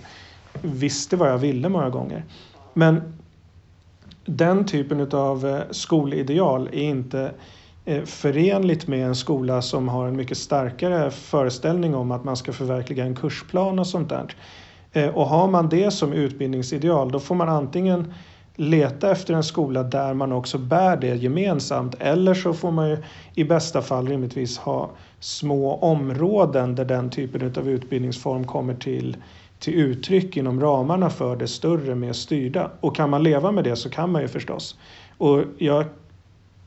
visste 0.61 1.15
vad 1.15 1.29
jag 1.29 1.37
ville 1.37 1.69
många 1.69 1.89
gånger. 1.89 2.23
Men 2.73 3.13
den 4.25 4.65
typen 4.65 5.07
av 5.11 5.47
eh, 5.47 5.61
skolideal 5.71 6.67
är 6.67 6.81
inte 6.81 7.31
Eh, 7.89 8.03
förenligt 8.05 8.87
med 8.87 9.05
en 9.07 9.15
skola 9.15 9.61
som 9.61 9.87
har 9.87 10.07
en 10.07 10.15
mycket 10.15 10.37
starkare 10.37 11.11
föreställning 11.11 11.95
om 11.95 12.11
att 12.11 12.23
man 12.23 12.37
ska 12.37 12.53
förverkliga 12.53 13.05
en 13.05 13.15
kursplan 13.15 13.79
och 13.79 13.87
sånt 13.87 14.09
där. 14.09 14.35
Eh, 14.93 15.07
och 15.07 15.25
har 15.25 15.47
man 15.47 15.69
det 15.69 15.91
som 15.91 16.13
utbildningsideal 16.13 17.11
då 17.11 17.19
får 17.19 17.35
man 17.35 17.49
antingen 17.49 18.13
leta 18.55 19.11
efter 19.11 19.33
en 19.33 19.43
skola 19.43 19.83
där 19.83 20.13
man 20.13 20.31
också 20.31 20.57
bär 20.57 20.97
det 20.97 21.15
gemensamt. 21.15 21.95
Eller 21.99 22.33
så 22.33 22.53
får 22.53 22.71
man 22.71 22.89
ju 22.89 22.97
i 23.35 23.43
bästa 23.43 23.81
fall 23.81 24.07
rimligtvis 24.07 24.57
ha 24.57 24.89
små 25.19 25.75
områden 25.75 26.75
där 26.75 26.85
den 26.85 27.09
typen 27.09 27.53
av 27.57 27.69
utbildningsform 27.69 28.47
kommer 28.47 28.73
till, 28.73 29.17
till 29.59 29.73
uttryck 29.73 30.37
inom 30.37 30.61
ramarna 30.61 31.09
för 31.09 31.35
det 31.35 31.47
större, 31.47 31.95
mer 31.95 32.13
styrda. 32.13 32.71
Och 32.79 32.95
kan 32.95 33.09
man 33.09 33.23
leva 33.23 33.51
med 33.51 33.63
det 33.63 33.75
så 33.75 33.89
kan 33.89 34.11
man 34.11 34.21
ju 34.21 34.27
förstås. 34.27 34.79
Och 35.17 35.43
jag 35.57 35.85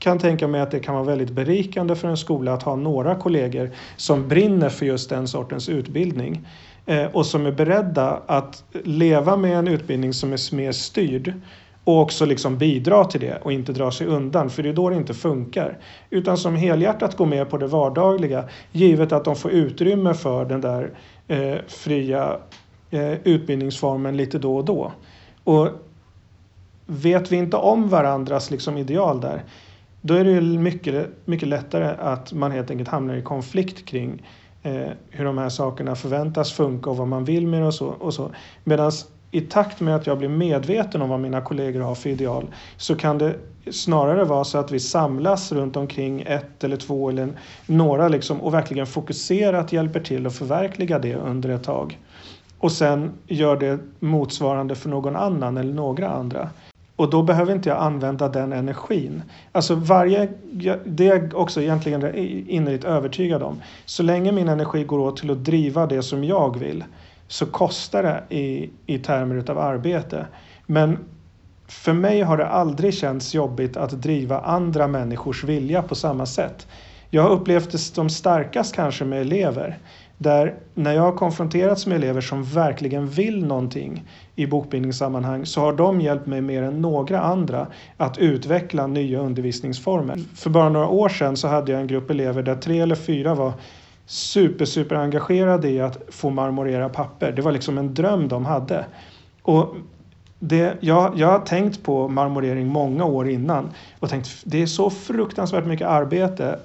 kan 0.03 0.19
tänka 0.19 0.47
mig 0.47 0.61
att 0.61 0.71
det 0.71 0.79
kan 0.79 0.95
vara 0.95 1.03
väldigt 1.05 1.29
berikande 1.29 1.95
för 1.95 2.07
en 2.07 2.17
skola 2.17 2.53
att 2.53 2.63
ha 2.63 2.75
några 2.75 3.15
kollegor 3.15 3.71
som 3.95 4.27
brinner 4.27 4.69
för 4.69 4.85
just 4.85 5.09
den 5.09 5.27
sortens 5.27 5.69
utbildning 5.69 6.47
eh, 6.85 7.05
och 7.05 7.25
som 7.25 7.45
är 7.45 7.51
beredda 7.51 8.21
att 8.25 8.63
leva 8.83 9.37
med 9.37 9.57
en 9.57 9.67
utbildning 9.67 10.13
som 10.13 10.33
är 10.33 10.55
mer 10.55 10.71
styrd 10.71 11.33
och 11.83 12.01
också 12.01 12.25
liksom 12.25 12.57
bidra 12.57 13.05
till 13.05 13.21
det 13.21 13.39
och 13.43 13.53
inte 13.53 13.71
dra 13.71 13.91
sig 13.91 14.07
undan 14.07 14.49
för 14.49 14.63
det 14.63 14.69
är 14.69 14.73
då 14.73 14.89
det 14.89 14.95
inte 14.95 15.13
funkar. 15.13 15.77
Utan 16.09 16.37
som 16.37 16.55
helhjärtat 16.55 17.17
gå 17.17 17.25
med 17.25 17.49
på 17.49 17.57
det 17.57 17.67
vardagliga 17.67 18.45
givet 18.71 19.11
att 19.11 19.25
de 19.25 19.35
får 19.35 19.51
utrymme 19.51 20.13
för 20.13 20.45
den 20.45 20.61
där 20.61 20.91
eh, 21.27 21.55
fria 21.67 22.37
eh, 22.89 23.13
utbildningsformen 23.23 24.17
lite 24.17 24.39
då 24.39 24.57
och 24.57 24.65
då. 24.65 24.91
Och 25.43 25.69
vet 26.85 27.31
vi 27.31 27.35
inte 27.35 27.57
om 27.57 27.89
varandras 27.89 28.51
liksom 28.51 28.77
ideal 28.77 29.21
där 29.21 29.43
då 30.05 30.13
är 30.13 30.23
det 30.23 30.41
mycket, 30.41 31.09
mycket 31.25 31.47
lättare 31.47 31.95
att 31.99 32.33
man 32.33 32.51
helt 32.51 32.71
enkelt 32.71 32.89
hamnar 32.89 33.15
i 33.15 33.21
konflikt 33.21 33.85
kring 33.85 34.23
eh, 34.63 34.89
hur 35.09 35.25
de 35.25 35.37
här 35.37 35.49
sakerna 35.49 35.95
förväntas 35.95 36.51
funka 36.51 36.89
och 36.89 36.97
vad 36.97 37.07
man 37.07 37.25
vill 37.25 37.47
med 37.47 37.61
det 37.61 37.67
och 37.67 37.73
så. 37.73 37.87
Och 37.87 38.13
så. 38.13 38.31
Medan 38.63 38.91
i 39.31 39.41
takt 39.41 39.79
med 39.79 39.95
att 39.95 40.07
jag 40.07 40.17
blir 40.17 40.29
medveten 40.29 41.01
om 41.01 41.09
vad 41.09 41.19
mina 41.19 41.41
kollegor 41.41 41.81
har 41.81 41.95
för 41.95 42.09
ideal 42.09 42.47
så 42.77 42.95
kan 42.95 43.17
det 43.17 43.35
snarare 43.71 44.23
vara 44.23 44.43
så 44.43 44.57
att 44.57 44.71
vi 44.71 44.79
samlas 44.79 45.51
runt 45.51 45.77
omkring 45.77 46.21
ett 46.21 46.63
eller 46.63 46.77
två 46.77 47.09
eller 47.09 47.29
några 47.65 48.07
liksom 48.07 48.41
och 48.41 48.53
verkligen 48.53 48.87
fokuserat 48.87 49.73
hjälper 49.73 49.99
till 49.99 50.27
att 50.27 50.35
förverkliga 50.35 50.99
det 50.99 51.15
under 51.15 51.49
ett 51.49 51.63
tag. 51.63 51.99
Och 52.59 52.71
sen 52.71 53.11
gör 53.27 53.55
det 53.55 53.79
motsvarande 53.99 54.75
för 54.75 54.89
någon 54.89 55.15
annan 55.15 55.57
eller 55.57 55.73
några 55.73 56.09
andra. 56.09 56.49
Och 56.95 57.09
då 57.09 57.23
behöver 57.23 57.53
inte 57.53 57.69
jag 57.69 57.77
använda 57.77 58.29
den 58.29 58.53
energin. 58.53 59.23
Alltså 59.51 59.75
varje, 59.75 60.29
det 60.85 61.07
är 61.07 61.15
jag 61.15 61.33
också 61.35 61.61
egentligen 61.61 62.15
innerligt 62.49 62.83
övertygad 62.83 63.43
om. 63.43 63.61
Så 63.85 64.03
länge 64.03 64.31
min 64.31 64.49
energi 64.49 64.83
går 64.83 64.99
åt 64.99 65.17
till 65.17 65.31
att 65.31 65.43
driva 65.43 65.85
det 65.85 66.01
som 66.03 66.23
jag 66.23 66.59
vill 66.59 66.83
så 67.27 67.45
kostar 67.45 68.03
det 68.03 68.35
i, 68.35 68.69
i 68.85 68.99
termer 68.99 69.51
av 69.51 69.59
arbete. 69.59 70.27
Men 70.65 70.97
för 71.67 71.93
mig 71.93 72.21
har 72.21 72.37
det 72.37 72.47
aldrig 72.47 72.93
känts 72.93 73.33
jobbigt 73.33 73.77
att 73.77 74.01
driva 74.01 74.39
andra 74.39 74.87
människors 74.87 75.43
vilja 75.43 75.81
på 75.81 75.95
samma 75.95 76.25
sätt. 76.25 76.67
Jag 77.09 77.23
har 77.23 77.29
upplevt 77.29 77.71
det 77.71 77.77
som 77.77 78.09
starkast 78.09 78.75
kanske 78.75 79.05
med 79.05 79.21
elever. 79.21 79.77
Där 80.17 80.55
när 80.73 80.93
jag 80.93 81.01
har 81.01 81.11
konfronterats 81.11 81.87
med 81.87 81.95
elever 81.95 82.21
som 82.21 82.43
verkligen 82.43 83.07
vill 83.07 83.45
någonting 83.45 84.03
i 84.35 84.47
bokbindningssammanhang 84.47 85.45
så 85.45 85.61
har 85.61 85.73
de 85.73 86.01
hjälpt 86.01 86.25
mig 86.25 86.41
mer 86.41 86.63
än 86.63 86.81
några 86.81 87.21
andra 87.21 87.67
att 87.97 88.17
utveckla 88.17 88.87
nya 88.87 89.19
undervisningsformer. 89.19 90.19
För 90.35 90.49
bara 90.49 90.69
några 90.69 90.87
år 90.87 91.09
sedan 91.09 91.37
så 91.37 91.47
hade 91.47 91.71
jag 91.71 91.81
en 91.81 91.87
grupp 91.87 92.09
elever 92.09 92.43
där 92.43 92.55
tre 92.55 92.79
eller 92.79 92.95
fyra 92.95 93.35
var 93.35 93.53
super, 94.05 94.65
super 94.65 94.95
engagerade 94.95 95.69
i 95.69 95.81
att 95.81 96.01
få 96.09 96.29
marmorera 96.29 96.89
papper. 96.89 97.31
Det 97.31 97.41
var 97.41 97.51
liksom 97.51 97.77
en 97.77 97.93
dröm 97.93 98.27
de 98.27 98.45
hade. 98.45 98.85
Och 99.41 99.75
det, 100.45 100.77
jag, 100.79 101.13
jag 101.15 101.27
har 101.27 101.39
tänkt 101.39 101.83
på 101.83 102.07
marmorering 102.07 102.67
många 102.67 103.05
år 103.05 103.29
innan 103.29 103.71
och 103.99 104.09
tänkt 104.09 104.29
det 104.43 104.61
är 104.61 104.65
så 104.65 104.89
fruktansvärt 104.89 105.65
mycket 105.65 105.87
arbete 105.87 106.59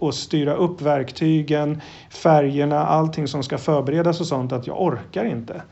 att 0.00 0.14
styra 0.14 0.54
upp 0.54 0.82
verktygen, 0.82 1.80
färgerna, 2.10 2.86
allting 2.86 3.28
som 3.28 3.42
ska 3.42 3.58
förberedas 3.58 4.20
och 4.20 4.26
sånt 4.26 4.52
att 4.52 4.66
jag 4.66 4.82
orkar 4.82 5.24
inte. 5.24 5.62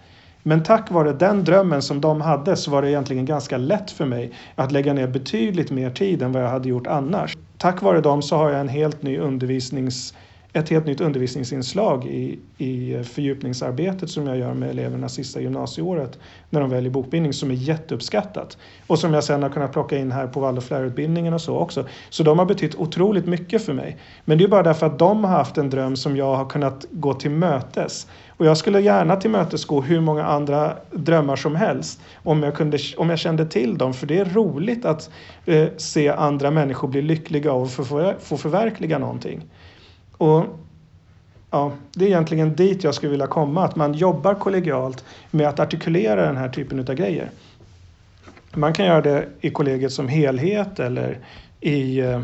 Men 0.43 0.63
tack 0.63 0.91
vare 0.91 1.13
den 1.13 1.45
drömmen 1.45 1.83
som 1.83 2.01
de 2.01 2.21
hade 2.21 2.57
så 2.57 2.71
var 2.71 2.83
det 2.83 2.91
egentligen 2.91 3.27
ganska 3.27 3.57
lätt 3.57 3.91
för 3.91 4.07
mig 4.07 4.33
att 4.55 4.73
lägga 4.73 4.93
ner 4.93 5.07
betydligt 5.07 5.71
mer 5.71 5.91
tid 5.91 6.23
än 6.23 6.33
vad 6.33 6.43
jag 6.43 6.49
hade 6.49 6.69
gjort 6.69 6.87
annars. 6.87 7.37
Tack 7.59 7.83
vare 7.83 8.01
dem 8.01 8.23
så 8.23 8.37
har 8.37 8.51
jag 8.51 8.61
en 8.61 8.69
helt 8.69 9.03
ny 9.03 9.19
undervisnings 9.19 10.15
ett 10.53 10.69
helt 10.69 10.87
nytt 10.87 11.01
undervisningsinslag 11.01 12.07
i, 12.07 12.39
i 12.59 13.05
fördjupningsarbetet 13.05 14.11
som 14.11 14.27
jag 14.27 14.39
gör 14.39 14.55
med 14.55 14.71
eleverna 14.71 15.09
sista 15.09 15.41
gymnasieåret 15.41 16.19
när 16.51 16.61
de 16.61 16.71
väljer 16.71 16.91
bokbindning 16.91 17.33
som 17.33 17.51
är 17.51 17.55
jätteuppskattat 17.55 18.59
och 18.87 18.99
som 18.99 19.15
jag 19.15 19.25
sen 19.25 19.43
har 19.43 19.51
kunnat 19.51 19.73
plocka 19.73 19.99
in 19.99 20.13
här 20.13 20.27
på 20.27 20.41
Waldorflärarutbildningen 20.41 21.35
och 21.35 21.41
så 21.41 21.57
också. 21.57 21.87
Så 22.11 22.23
de 22.23 22.39
har 22.39 22.47
betytt 22.47 22.75
otroligt 22.75 23.27
mycket 23.27 23.65
för 23.65 23.73
mig. 23.73 23.97
Men 24.25 24.39
det 24.39 24.45
är 24.45 24.49
bara 24.49 24.63
därför 24.63 24.87
att 24.87 24.99
de 24.99 25.25
har 25.25 25.31
haft 25.31 25.59
en 25.59 25.71
dröm 25.71 25.97
som 25.97 26.17
jag 26.17 26.35
har 26.35 26.47
kunnat 26.47 26.87
gå 26.91 27.15
till 27.15 27.31
mötes. 27.31 28.07
Och 28.29 28.47
jag 28.47 28.57
skulle 28.57 28.81
gärna 28.81 29.17
tillmötesgå 29.17 29.81
hur 29.81 30.01
många 30.01 30.25
andra 30.25 30.77
drömmar 30.91 31.37
som 31.37 31.57
helst 31.57 32.01
om 32.23 32.43
jag, 32.43 32.55
kunde, 32.55 32.79
om 32.97 33.11
jag 33.11 33.19
kände 33.19 33.47
till 33.47 33.79
dem. 33.79 33.95
För 33.95 34.07
det 34.07 34.19
är 34.19 34.25
roligt 34.25 34.85
att 34.85 35.11
eh, 35.45 35.69
se 35.77 36.09
andra 36.09 36.51
människor 36.51 36.89
bli 36.89 37.03
lyckliga 37.03 37.53
och 37.53 37.71
få, 37.71 38.15
få 38.21 38.37
förverkliga 38.37 38.99
någonting. 38.99 39.43
Och 40.23 40.45
ja, 41.51 41.73
Det 41.95 42.05
är 42.05 42.09
egentligen 42.09 42.57
dit 42.57 42.85
jag 42.85 42.95
skulle 42.95 43.11
vilja 43.11 43.27
komma, 43.27 43.65
att 43.65 43.77
man 43.77 43.95
jobbar 43.95 44.35
kollegialt 44.35 45.05
med 45.31 45.49
att 45.49 45.61
artikulera 45.61 46.27
den 46.27 46.37
här 46.37 46.49
typen 46.49 46.79
av 46.79 46.95
grejer. 46.95 47.31
Man 48.55 48.73
kan 48.73 48.87
göra 48.87 49.01
det 49.01 49.29
i 49.41 49.51
kollegiet 49.51 49.93
som 49.93 50.09
helhet 50.09 50.81
eller 50.81 51.19
i, 51.61 52.01
eh, 52.01 52.21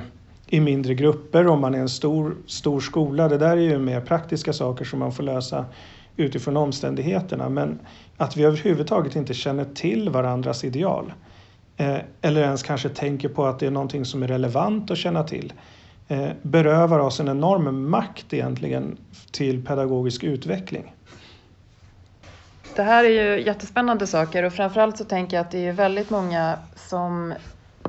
i 0.47 0.61
mindre 0.61 0.95
grupper 0.95 1.47
om 1.47 1.61
man 1.61 1.75
är 1.75 1.79
en 1.79 1.89
stor, 1.89 2.37
stor 2.47 2.81
skola. 2.81 3.29
Det 3.29 3.39
där 3.39 3.57
är 3.57 3.61
ju 3.61 3.79
mer 3.79 4.01
praktiska 4.01 4.53
saker 4.53 4.85
som 4.85 4.99
man 4.99 5.13
får 5.13 5.23
lösa 5.23 5.65
utifrån 6.17 6.57
omständigheterna. 6.57 7.49
Men 7.49 7.79
att 8.17 8.37
vi 8.37 8.45
överhuvudtaget 8.45 9.17
inte 9.17 9.35
känner 9.35 9.65
till 9.65 10.09
varandras 10.09 10.65
ideal 10.65 11.13
eh, 11.77 11.97
eller 12.21 12.43
ens 12.43 12.63
kanske 12.63 12.89
tänker 12.89 13.29
på 13.29 13.47
att 13.47 13.59
det 13.59 13.67
är 13.67 13.71
någonting 13.71 14.05
som 14.05 14.23
är 14.23 14.29
relevant 14.29 14.91
att 14.91 14.99
känna 14.99 15.23
till 15.23 15.53
berövar 16.43 16.99
oss 16.99 17.21
en 17.21 17.29
enorm 17.29 17.91
makt 17.91 18.33
egentligen 18.33 18.97
till 19.31 19.65
pedagogisk 19.65 20.25
utveckling. 20.25 20.95
Det 22.77 22.83
här 22.83 23.05
är 23.05 23.09
ju 23.09 23.45
jättespännande 23.45 24.07
saker 24.07 24.43
och 24.43 24.53
framförallt 24.53 24.99
så 24.99 25.05
tänker 25.05 25.37
jag 25.37 25.45
att 25.45 25.51
det 25.51 25.67
är 25.67 25.73
väldigt 25.73 26.11
många 26.11 26.59
som 26.77 27.35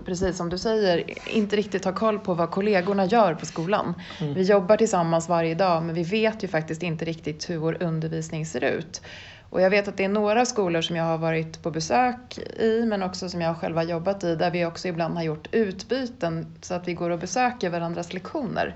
precis 0.06 0.38
som 0.38 0.50
du 0.50 0.58
säger, 0.58 1.04
inte 1.30 1.56
riktigt 1.56 1.86
har 1.86 1.92
koll 1.92 2.20
på 2.20 2.34
vad 2.34 2.52
kollegorna 2.52 3.06
gör 3.06 3.34
på 3.34 3.46
skolan. 3.46 3.94
Mm. 4.20 4.34
Vi 4.34 4.44
jobbar 4.44 4.78
tillsammans 4.78 5.30
varje 5.30 5.56
dag 5.56 5.84
men 5.84 5.96
vi 5.96 6.04
vet 6.04 6.44
ju 6.44 6.48
faktiskt 6.48 6.84
inte 6.84 7.06
riktigt 7.06 7.50
hur 7.50 7.58
vår 7.58 7.84
undervisning 7.84 8.46
ser 8.46 8.64
ut. 8.64 9.02
Och 9.50 9.62
jag 9.62 9.70
vet 9.70 9.88
att 9.88 9.98
det 9.98 10.04
är 10.04 10.10
några 10.10 10.46
skolor 10.46 10.82
som 10.82 10.96
jag 10.96 11.04
har 11.04 11.18
varit 11.18 11.64
på 11.64 11.72
besök 11.72 12.38
i 12.60 12.86
men 12.86 13.04
också 13.04 13.30
som 13.30 13.42
jag 13.42 13.58
själv 13.58 13.76
har 13.76 13.84
jobbat 13.84 14.24
i 14.24 14.36
där 14.36 14.52
vi 14.52 14.66
också 14.66 14.88
ibland 14.88 15.16
har 15.16 15.24
gjort 15.24 15.48
utbyten 15.52 16.56
så 16.62 16.74
att 16.74 16.88
vi 16.88 16.94
går 16.94 17.10
och 17.10 17.20
besöker 17.20 17.70
varandras 17.70 18.14
lektioner. 18.14 18.76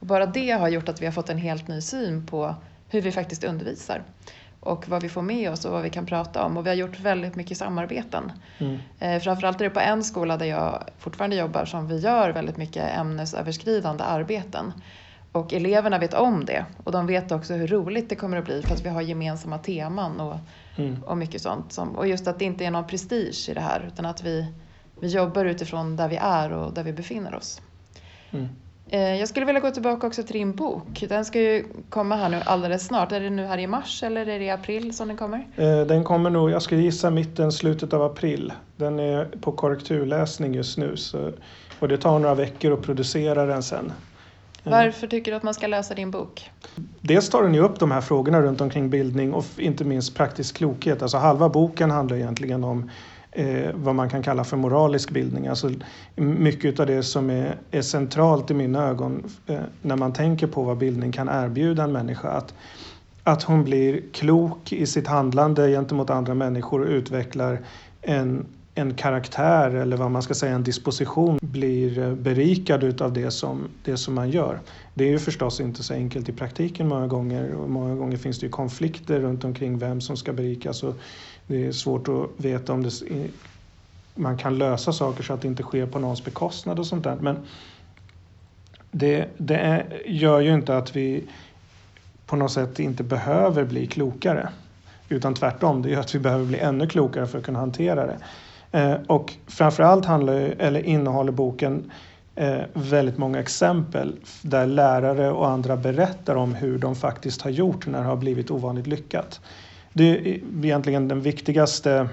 Och 0.00 0.06
bara 0.06 0.26
det 0.26 0.50
har 0.50 0.68
gjort 0.68 0.88
att 0.88 1.02
vi 1.02 1.06
har 1.06 1.12
fått 1.12 1.30
en 1.30 1.38
helt 1.38 1.68
ny 1.68 1.80
syn 1.80 2.26
på 2.26 2.54
hur 2.88 3.00
vi 3.00 3.12
faktiskt 3.12 3.44
undervisar 3.44 4.02
och 4.60 4.88
vad 4.88 5.02
vi 5.02 5.08
får 5.08 5.22
med 5.22 5.50
oss 5.50 5.64
och 5.64 5.72
vad 5.72 5.82
vi 5.82 5.90
kan 5.90 6.06
prata 6.06 6.44
om. 6.44 6.56
Och 6.56 6.66
vi 6.66 6.70
har 6.70 6.76
gjort 6.76 7.00
väldigt 7.00 7.36
mycket 7.36 7.58
samarbeten. 7.58 8.32
Mm. 8.58 8.78
Eh, 8.98 9.20
framförallt 9.20 9.60
är 9.60 9.64
det 9.64 9.70
på 9.70 9.80
en 9.80 10.04
skola 10.04 10.36
där 10.36 10.46
jag 10.46 10.84
fortfarande 10.98 11.36
jobbar 11.36 11.64
som 11.64 11.88
vi 11.88 11.98
gör 11.98 12.30
väldigt 12.30 12.56
mycket 12.56 12.98
ämnesöverskridande 12.98 14.04
arbeten. 14.04 14.72
Och 15.32 15.52
eleverna 15.52 15.98
vet 15.98 16.14
om 16.14 16.44
det 16.44 16.64
och 16.84 16.92
de 16.92 17.06
vet 17.06 17.32
också 17.32 17.54
hur 17.54 17.66
roligt 17.66 18.08
det 18.08 18.16
kommer 18.16 18.36
att 18.36 18.44
bli 18.44 18.62
för 18.62 18.74
att 18.74 18.84
vi 18.84 18.88
har 18.88 19.02
gemensamma 19.02 19.58
teman 19.58 20.20
och, 20.20 20.36
mm. 20.76 21.02
och 21.02 21.16
mycket 21.18 21.42
sånt. 21.42 21.72
Som, 21.72 21.96
och 21.96 22.08
just 22.08 22.28
att 22.28 22.38
det 22.38 22.44
inte 22.44 22.64
är 22.64 22.70
någon 22.70 22.86
prestige 22.86 23.48
i 23.48 23.54
det 23.54 23.60
här 23.60 23.90
utan 23.92 24.06
att 24.06 24.24
vi, 24.24 24.46
vi 25.00 25.08
jobbar 25.08 25.44
utifrån 25.44 25.96
där 25.96 26.08
vi 26.08 26.16
är 26.16 26.52
och 26.52 26.74
där 26.74 26.84
vi 26.84 26.92
befinner 26.92 27.34
oss. 27.34 27.60
Mm. 28.30 28.48
Eh, 28.92 29.14
jag 29.14 29.28
skulle 29.28 29.46
vilja 29.46 29.60
gå 29.60 29.70
tillbaka 29.70 30.06
också 30.06 30.22
till 30.22 30.32
din 30.32 30.52
bok. 30.52 31.04
Den 31.08 31.24
ska 31.24 31.40
ju 31.40 31.64
komma 31.88 32.16
här 32.16 32.28
nu 32.28 32.40
alldeles 32.44 32.86
snart. 32.86 33.12
Är 33.12 33.20
det 33.20 33.30
nu 33.30 33.46
här 33.46 33.58
i 33.58 33.66
mars 33.66 34.02
eller 34.02 34.20
är 34.20 34.38
det 34.38 34.44
i 34.44 34.50
april 34.50 34.94
som 34.94 35.08
den 35.08 35.16
kommer? 35.16 35.46
Eh, 35.56 35.80
den 35.80 36.04
kommer 36.04 36.30
nog, 36.30 36.50
jag 36.50 36.62
skulle 36.62 36.80
gissa 36.80 37.10
mitten, 37.10 37.52
slutet 37.52 37.92
av 37.92 38.02
april. 38.02 38.52
Den 38.76 38.98
är 38.98 39.24
på 39.24 39.52
korrekturläsning 39.52 40.54
just 40.54 40.78
nu 40.78 40.96
så, 40.96 41.32
och 41.78 41.88
det 41.88 41.98
tar 41.98 42.18
några 42.18 42.34
veckor 42.34 42.72
att 42.72 42.82
producera 42.82 43.46
den 43.46 43.62
sen. 43.62 43.92
Varför 44.64 45.06
tycker 45.06 45.30
du 45.30 45.36
att 45.36 45.42
man 45.42 45.54
ska 45.54 45.66
läsa 45.66 45.94
din 45.94 46.10
bok? 46.10 46.50
Dels 47.00 47.28
tar 47.28 47.42
den 47.42 47.54
ju 47.54 47.60
upp 47.60 47.78
de 47.78 47.90
här 47.90 48.00
frågorna 48.00 48.42
runt 48.42 48.60
omkring 48.60 48.90
bildning 48.90 49.32
och 49.32 49.44
inte 49.56 49.84
minst 49.84 50.16
praktisk 50.16 50.56
klokhet. 50.56 51.02
Alltså 51.02 51.16
halva 51.16 51.48
boken 51.48 51.90
handlar 51.90 52.16
egentligen 52.16 52.64
om 52.64 52.90
eh, 53.32 53.70
vad 53.74 53.94
man 53.94 54.10
kan 54.10 54.22
kalla 54.22 54.44
för 54.44 54.56
moralisk 54.56 55.10
bildning. 55.10 55.46
Alltså 55.46 55.70
mycket 56.16 56.80
av 56.80 56.86
det 56.86 57.02
som 57.02 57.30
är, 57.30 57.56
är 57.70 57.82
centralt 57.82 58.50
i 58.50 58.54
mina 58.54 58.88
ögon 58.88 59.22
eh, 59.46 59.58
när 59.82 59.96
man 59.96 60.12
tänker 60.12 60.46
på 60.46 60.62
vad 60.62 60.78
bildning 60.78 61.12
kan 61.12 61.28
erbjuda 61.28 61.82
en 61.82 61.92
människa. 61.92 62.28
Att, 62.28 62.54
att 63.24 63.42
hon 63.42 63.64
blir 63.64 64.00
klok 64.12 64.72
i 64.72 64.86
sitt 64.86 65.06
handlande 65.06 65.68
gentemot 65.68 66.10
andra 66.10 66.34
människor 66.34 66.80
och 66.80 66.88
utvecklar 66.88 67.58
en, 68.02 68.46
en 68.74 68.94
karaktär 68.94 69.70
eller 69.70 69.96
vad 69.96 70.10
man 70.10 70.22
ska 70.22 70.34
säga 70.34 70.54
en 70.54 70.62
disposition 70.62 71.38
blir 71.42 71.98
eh, 71.98 72.14
berikad 72.14 72.84
utav 72.84 73.12
det 73.12 73.30
som, 73.30 73.68
det 73.84 73.96
som 73.96 74.14
man 74.14 74.30
gör. 74.30 74.60
Det 74.94 75.04
är 75.04 75.08
ju 75.08 75.18
förstås 75.18 75.60
inte 75.60 75.82
så 75.82 75.94
enkelt 75.94 76.28
i 76.28 76.32
praktiken 76.32 76.88
många 76.88 77.06
gånger 77.06 77.54
och 77.54 77.70
många 77.70 77.94
gånger 77.94 78.16
finns 78.16 78.38
det 78.38 78.46
ju 78.46 78.52
konflikter 78.52 79.20
runt 79.20 79.44
omkring 79.44 79.78
vem 79.78 80.00
som 80.00 80.16
ska 80.16 80.32
berikas 80.32 80.82
och 80.82 80.94
det 81.46 81.66
är 81.66 81.72
svårt 81.72 82.08
att 82.08 82.44
veta 82.44 82.72
om 82.72 82.82
det, 82.82 82.90
man 84.14 84.38
kan 84.38 84.58
lösa 84.58 84.92
saker 84.92 85.22
så 85.22 85.32
att 85.32 85.42
det 85.42 85.48
inte 85.48 85.62
sker 85.62 85.86
på 85.86 85.98
någons 85.98 86.24
bekostnad 86.24 86.78
och 86.78 86.86
sånt 86.86 87.04
där. 87.04 87.16
Men 87.20 87.36
det, 88.90 89.28
det 89.38 89.56
är, 89.56 90.02
gör 90.06 90.40
ju 90.40 90.54
inte 90.54 90.76
att 90.76 90.96
vi 90.96 91.24
på 92.26 92.36
något 92.36 92.52
sätt 92.52 92.78
inte 92.78 93.02
behöver 93.02 93.64
bli 93.64 93.86
klokare. 93.86 94.48
Utan 95.08 95.34
tvärtom, 95.34 95.82
det 95.82 95.90
gör 95.90 96.00
att 96.00 96.14
vi 96.14 96.18
behöver 96.18 96.44
bli 96.44 96.58
ännu 96.58 96.86
klokare 96.86 97.26
för 97.26 97.38
att 97.38 97.44
kunna 97.44 97.58
hantera 97.58 98.06
det. 98.06 98.18
Eh, 98.72 98.94
och 99.06 99.34
framförallt 99.46 100.04
handlar, 100.04 100.34
eller 100.34 100.82
innehåller 100.82 101.32
boken 101.32 101.90
eh, 102.34 102.60
väldigt 102.72 103.18
många 103.18 103.40
exempel 103.40 104.16
där 104.42 104.66
lärare 104.66 105.30
och 105.30 105.48
andra 105.48 105.76
berättar 105.76 106.34
om 106.34 106.54
hur 106.54 106.78
de 106.78 106.96
faktiskt 106.96 107.42
har 107.42 107.50
gjort 107.50 107.86
när 107.86 107.98
det 107.98 108.04
har 108.04 108.16
blivit 108.16 108.50
ovanligt 108.50 108.86
lyckat. 108.86 109.40
Det 109.92 110.04
är 110.04 110.40
egentligen 110.64 111.08
den 111.08 111.20
viktigaste 111.20 112.08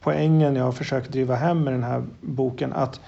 poängen 0.00 0.56
jag 0.56 0.64
har 0.64 0.72
försökt 0.72 1.12
driva 1.12 1.34
hem 1.34 1.64
med 1.64 1.72
den 1.72 1.84
här 1.84 2.04
boken. 2.20 2.72
Att 2.72 3.00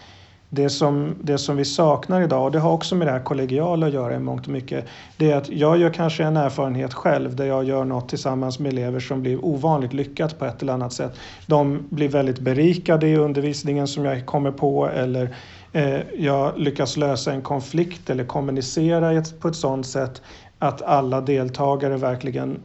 det 0.50 0.70
som, 0.70 1.14
det 1.22 1.38
som 1.38 1.56
vi 1.56 1.64
saknar 1.64 2.22
idag, 2.22 2.44
och 2.44 2.50
det 2.50 2.58
har 2.58 2.72
också 2.72 2.94
med 2.94 3.06
det 3.06 3.10
här 3.10 3.20
kollegiala 3.20 3.86
att 3.86 3.92
göra 3.92 4.14
i 4.14 4.18
mångt 4.18 4.46
och 4.46 4.52
mycket, 4.52 4.84
det 5.16 5.30
är 5.30 5.36
att 5.36 5.48
jag 5.48 5.78
gör 5.78 5.90
kanske 5.90 6.24
en 6.24 6.36
erfarenhet 6.36 6.94
själv 6.94 7.36
där 7.36 7.44
jag 7.44 7.64
gör 7.64 7.84
något 7.84 8.08
tillsammans 8.08 8.58
med 8.58 8.72
elever 8.72 9.00
som 9.00 9.22
blir 9.22 9.44
ovanligt 9.44 9.92
lyckat 9.92 10.38
på 10.38 10.44
ett 10.44 10.62
eller 10.62 10.72
annat 10.72 10.92
sätt. 10.92 11.12
De 11.46 11.86
blir 11.90 12.08
väldigt 12.08 12.38
berikade 12.38 13.08
i 13.08 13.16
undervisningen 13.16 13.88
som 13.88 14.04
jag 14.04 14.26
kommer 14.26 14.50
på 14.50 14.88
eller 14.88 15.36
eh, 15.72 16.00
jag 16.18 16.58
lyckas 16.58 16.96
lösa 16.96 17.32
en 17.32 17.42
konflikt 17.42 18.10
eller 18.10 18.24
kommunicera 18.24 19.24
på 19.40 19.48
ett 19.48 19.56
sådant 19.56 19.86
sätt 19.86 20.22
att 20.58 20.82
alla 20.82 21.20
deltagare 21.20 21.96
verkligen 21.96 22.58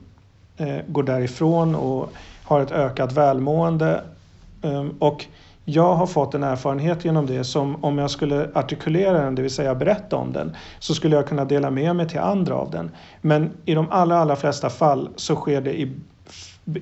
eh, 0.57 0.77
går 0.87 1.03
därifrån 1.03 1.75
och 1.75 2.09
har 2.43 2.61
ett 2.61 2.71
ökat 2.71 3.11
välmående. 3.11 4.03
Eh, 4.61 4.85
och 4.99 5.25
jag 5.65 5.95
har 5.95 6.07
fått 6.07 6.33
en 6.33 6.43
erfarenhet 6.43 7.05
genom 7.05 7.25
det 7.25 7.43
som 7.43 7.83
om 7.83 7.97
jag 7.97 8.11
skulle 8.11 8.49
artikulera 8.53 9.21
den, 9.21 9.35
det 9.35 9.41
vill 9.41 9.51
säga 9.51 9.75
berätta 9.75 10.15
om 10.15 10.33
den, 10.33 10.55
så 10.79 10.95
skulle 10.95 11.15
jag 11.15 11.27
kunna 11.27 11.45
dela 11.45 11.71
med 11.71 11.95
mig 11.95 12.09
till 12.09 12.19
andra 12.19 12.55
av 12.55 12.71
den. 12.71 12.91
Men 13.21 13.51
i 13.65 13.73
de 13.73 13.87
allra, 13.91 14.17
allra 14.17 14.35
flesta 14.35 14.69
fall 14.69 15.09
så 15.15 15.35
sker 15.35 15.61
det 15.61 15.79
i, 15.79 15.91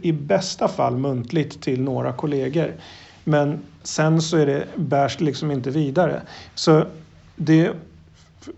i 0.02 0.12
bästa 0.12 0.68
fall 0.68 0.98
muntligt 0.98 1.62
till 1.62 1.82
några 1.82 2.14
kollegor. 2.14 2.74
Men 3.24 3.60
sen 3.84 4.22
så 4.22 4.38
är 4.38 4.46
det, 4.46 4.66
bärs 4.76 5.18
det 5.18 5.26
liksom 5.26 5.52
inte 5.52 5.70
vidare. 5.70 6.22
Så 6.56 6.86
det 7.36 7.66
är 7.66 7.74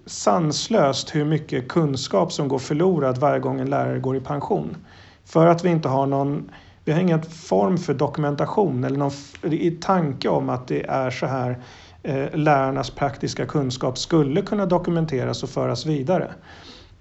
sanslöst 0.06 1.16
hur 1.16 1.26
mycket 1.26 1.68
kunskap 1.68 2.32
som 2.32 2.48
går 2.48 2.60
förlorad 2.60 3.18
varje 3.18 3.40
gång 3.40 3.60
en 3.60 3.70
lärare 3.70 4.00
går 4.00 4.16
i 4.18 4.20
pension. 4.20 4.78
För 5.26 5.48
att 5.48 5.66
vi 5.66 5.70
inte 5.70 5.88
har 5.90 6.06
någon 6.08 6.50
vi 6.86 6.92
har 6.92 7.00
ingen 7.00 7.22
form 7.24 7.78
för 7.78 7.94
dokumentation 7.94 8.84
eller 8.84 8.98
någon 8.98 9.12
i 9.44 9.72
tanke 9.72 10.30
om 10.30 10.50
att 10.50 10.68
det 10.68 10.86
är 10.86 11.12
så 11.12 11.26
här 11.26 11.60
eh, 12.04 12.36
lärarnas 12.36 12.90
praktiska 12.90 13.46
kunskap 13.46 13.98
skulle 13.98 14.42
kunna 14.42 14.66
dokumenteras 14.66 15.44
och 15.44 15.50
föras 15.50 15.86
vidare. 15.86 16.32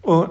Och 0.03 0.27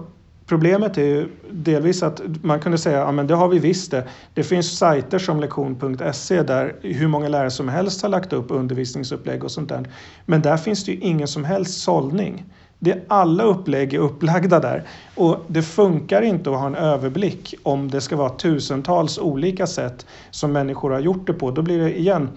Problemet 0.52 0.98
är 0.98 1.06
ju 1.06 1.28
delvis 1.52 2.04
att 2.04 2.22
man 2.44 2.60
kunde 2.60 2.78
säga 2.78 2.98
ja 2.98 3.12
men 3.12 3.28
det 3.28 3.36
har 3.36 3.48
vi 3.48 3.60
visst 3.60 3.92
det. 3.92 4.08
Det 4.34 4.44
finns 4.44 4.78
sajter 4.78 5.20
som 5.20 5.40
lektion.se 5.40 6.44
där 6.44 6.76
hur 6.82 7.08
många 7.08 7.28
lärare 7.28 7.52
som 7.52 7.70
helst 7.70 8.02
har 8.02 8.10
lagt 8.10 8.34
upp 8.34 8.46
undervisningsupplägg 8.50 9.44
och 9.44 9.52
sånt 9.52 9.70
där. 9.70 9.90
Men 10.26 10.42
där 10.42 10.58
finns 10.58 10.86
det 10.86 10.92
ju 10.92 10.98
ingen 10.98 11.28
som 11.28 11.44
helst 11.44 11.82
sållning. 11.82 12.46
Det, 12.84 13.06
alla 13.08 13.44
upplägg 13.44 13.94
är 13.94 14.00
upplagda 14.00 14.60
där 14.60 14.84
och 15.16 15.38
det 15.48 15.62
funkar 15.62 16.22
inte 16.22 16.50
att 16.50 16.60
ha 16.60 16.68
en 16.68 16.76
överblick 16.76 17.56
om 17.64 17.92
det 17.92 18.02
ska 18.02 18.16
vara 18.16 18.30
tusentals 18.30 19.18
olika 19.20 19.68
sätt 19.68 20.06
som 20.32 20.52
människor 20.52 20.92
har 20.92 21.00
gjort 21.00 21.28
det 21.28 21.34
på. 21.34 21.52
Då 21.52 21.62
blir 21.62 21.80
det 21.80 22.00
igen 22.00 22.30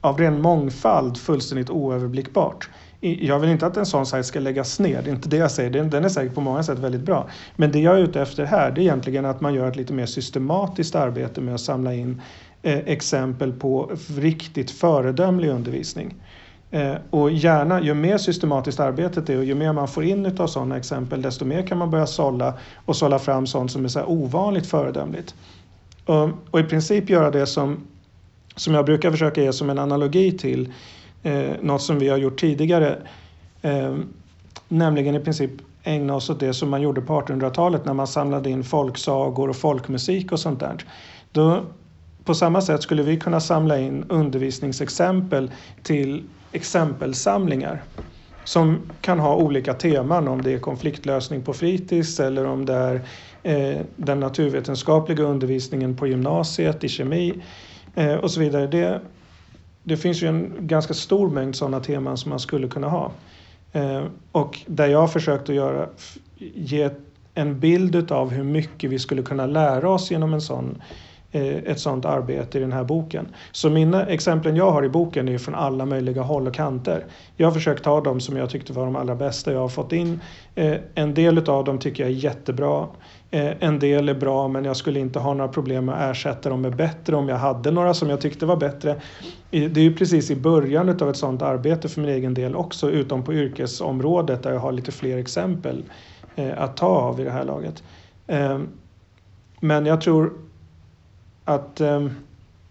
av 0.00 0.18
ren 0.18 0.42
mångfald 0.42 1.18
fullständigt 1.18 1.70
oöverblickbart. 1.70 2.68
Jag 3.00 3.38
vill 3.38 3.50
inte 3.50 3.66
att 3.66 3.76
en 3.76 3.86
sån 3.86 4.06
sajt 4.06 4.26
ska 4.26 4.40
läggas 4.40 4.78
ner, 4.80 5.02
det 5.02 5.10
är 5.10 5.14
inte 5.14 5.28
det 5.28 5.36
jag 5.36 5.50
säger. 5.50 5.84
Den 5.84 6.04
är 6.04 6.08
säkert 6.08 6.34
på 6.34 6.40
många 6.40 6.62
sätt 6.62 6.78
väldigt 6.78 7.02
bra. 7.02 7.28
Men 7.56 7.72
det 7.72 7.78
jag 7.78 7.98
är 7.98 8.02
ute 8.02 8.20
efter 8.20 8.44
här 8.44 8.70
det 8.70 8.80
är 8.80 8.82
egentligen 8.82 9.24
att 9.24 9.40
man 9.40 9.54
gör 9.54 9.68
ett 9.68 9.76
lite 9.76 9.92
mer 9.92 10.06
systematiskt 10.06 10.94
arbete 10.94 11.40
med 11.40 11.54
att 11.54 11.60
samla 11.60 11.94
in 11.94 12.22
eh, 12.62 12.78
exempel 12.78 13.52
på 13.52 13.90
riktigt 14.18 14.70
föredömlig 14.70 15.48
undervisning. 15.48 16.14
Eh, 16.76 16.96
och 17.10 17.30
gärna, 17.30 17.82
ju 17.82 17.94
mer 17.94 18.18
systematiskt 18.18 18.80
arbetet 18.80 19.30
är 19.30 19.38
och 19.38 19.44
ju 19.44 19.54
mer 19.54 19.72
man 19.72 19.88
får 19.88 20.04
in 20.04 20.38
av 20.38 20.46
sådana 20.46 20.76
exempel 20.76 21.22
desto 21.22 21.44
mer 21.44 21.66
kan 21.66 21.78
man 21.78 21.90
börja 21.90 22.06
sålla 22.06 22.54
och 22.84 22.96
sålla 22.96 23.18
fram 23.18 23.46
sånt 23.46 23.72
som 23.72 23.84
är 23.84 23.88
så 23.88 24.04
ovanligt 24.04 24.66
föredömligt. 24.66 25.34
Och, 26.04 26.30
och, 26.50 26.60
i 26.60 26.62
princip 26.62 27.10
göra 27.10 27.30
det 27.30 27.46
som, 27.46 27.86
som 28.56 28.74
jag 28.74 28.84
brukar 28.84 29.10
försöka 29.10 29.42
ge 29.42 29.52
som 29.52 29.70
en 29.70 29.78
analogi 29.78 30.38
till 30.38 30.72
eh, 31.22 31.50
något 31.62 31.82
som 31.82 31.98
vi 31.98 32.08
har 32.08 32.16
gjort 32.16 32.40
tidigare. 32.40 32.98
Eh, 33.62 33.96
nämligen 34.68 35.14
i 35.14 35.20
princip 35.20 35.50
ägna 35.82 36.14
oss 36.14 36.30
åt 36.30 36.40
det 36.40 36.54
som 36.54 36.70
man 36.70 36.82
gjorde 36.82 37.00
på 37.00 37.20
1800-talet 37.20 37.84
när 37.84 37.94
man 37.94 38.06
samlade 38.06 38.50
in 38.50 38.64
folksagor 38.64 39.48
och 39.48 39.56
folkmusik 39.56 40.32
och 40.32 40.40
sånt 40.40 40.60
där. 40.60 40.84
Då, 41.32 41.62
på 42.24 42.34
samma 42.34 42.60
sätt 42.60 42.82
skulle 42.82 43.02
vi 43.02 43.16
kunna 43.16 43.40
samla 43.40 43.78
in 43.78 44.04
undervisningsexempel 44.08 45.50
till 45.82 46.22
exempelsamlingar 46.52 47.82
som 48.44 48.80
kan 49.00 49.18
ha 49.18 49.36
olika 49.36 49.74
teman 49.74 50.28
om 50.28 50.42
det 50.42 50.52
är 50.52 50.58
konfliktlösning 50.58 51.42
på 51.42 51.52
fritids 51.52 52.20
eller 52.20 52.46
om 52.46 52.66
det 52.66 52.74
är 52.74 53.06
eh, 53.42 53.80
den 53.96 54.20
naturvetenskapliga 54.20 55.22
undervisningen 55.22 55.96
på 55.96 56.06
gymnasiet 56.06 56.84
i 56.84 56.88
kemi 56.88 57.42
eh, 57.94 58.14
och 58.14 58.30
så 58.30 58.40
vidare. 58.40 58.66
Det, 58.66 59.00
det 59.82 59.96
finns 59.96 60.22
ju 60.22 60.28
en 60.28 60.52
ganska 60.60 60.94
stor 60.94 61.30
mängd 61.30 61.56
sådana 61.56 61.80
teman 61.80 62.16
som 62.16 62.30
man 62.30 62.40
skulle 62.40 62.68
kunna 62.68 62.88
ha. 62.88 63.12
Eh, 63.72 64.04
och 64.32 64.60
där 64.66 64.86
jag 64.86 65.00
har 65.00 65.08
försökt 65.08 65.48
att 65.48 65.54
göra, 65.54 65.88
ge 66.54 66.90
en 67.34 67.60
bild 67.60 68.12
av 68.12 68.30
hur 68.30 68.44
mycket 68.44 68.90
vi 68.90 68.98
skulle 68.98 69.22
kunna 69.22 69.46
lära 69.46 69.90
oss 69.90 70.10
genom 70.10 70.34
en 70.34 70.40
sån 70.40 70.78
Eh, 70.78 71.05
Eh, 71.32 71.56
ett 71.56 71.80
sådant 71.80 72.04
arbete 72.04 72.58
i 72.58 72.60
den 72.60 72.72
här 72.72 72.84
boken. 72.84 73.28
Så 73.52 73.70
mina 73.70 74.06
exemplen 74.06 74.56
jag 74.56 74.70
har 74.70 74.84
i 74.84 74.88
boken 74.88 75.28
är 75.28 75.38
från 75.38 75.54
alla 75.54 75.86
möjliga 75.86 76.22
håll 76.22 76.46
och 76.46 76.54
kanter. 76.54 77.04
Jag 77.36 77.46
har 77.46 77.52
försökt 77.52 77.84
ta 77.84 78.00
dem 78.00 78.20
som 78.20 78.36
jag 78.36 78.50
tyckte 78.50 78.72
var 78.72 78.84
de 78.84 78.96
allra 78.96 79.14
bästa 79.14 79.52
jag 79.52 79.60
har 79.60 79.68
fått 79.68 79.92
in. 79.92 80.20
Eh, 80.54 80.74
en 80.94 81.14
del 81.14 81.50
av 81.50 81.64
dem 81.64 81.78
tycker 81.78 82.02
jag 82.02 82.12
är 82.12 82.16
jättebra. 82.16 82.86
Eh, 83.30 83.52
en 83.60 83.78
del 83.78 84.08
är 84.08 84.14
bra 84.14 84.48
men 84.48 84.64
jag 84.64 84.76
skulle 84.76 85.00
inte 85.00 85.18
ha 85.18 85.34
några 85.34 85.52
problem 85.52 85.84
med 85.84 85.94
att 85.94 86.10
ersätta 86.10 86.48
dem 86.48 86.60
med 86.60 86.76
bättre 86.76 87.16
om 87.16 87.28
jag 87.28 87.36
hade 87.36 87.70
några 87.70 87.94
som 87.94 88.10
jag 88.10 88.20
tyckte 88.20 88.46
var 88.46 88.56
bättre. 88.56 88.96
Det 89.50 89.76
är 89.76 89.84
ju 89.84 89.94
precis 89.94 90.30
i 90.30 90.36
början 90.36 90.88
av 90.88 91.10
ett 91.10 91.16
sådant 91.16 91.42
arbete 91.42 91.88
för 91.88 92.00
min 92.00 92.10
egen 92.10 92.34
del 92.34 92.56
också 92.56 92.90
utom 92.90 93.22
på 93.22 93.34
yrkesområdet 93.34 94.42
där 94.42 94.52
jag 94.52 94.60
har 94.60 94.72
lite 94.72 94.92
fler 94.92 95.18
exempel 95.18 95.84
att 96.56 96.76
ta 96.76 96.86
av 96.86 97.20
i 97.20 97.24
det 97.24 97.30
här 97.30 97.44
laget. 97.44 97.82
Men 99.60 99.86
jag 99.86 100.00
tror 100.00 100.32
att, 101.46 101.80
ehm, 101.80 102.10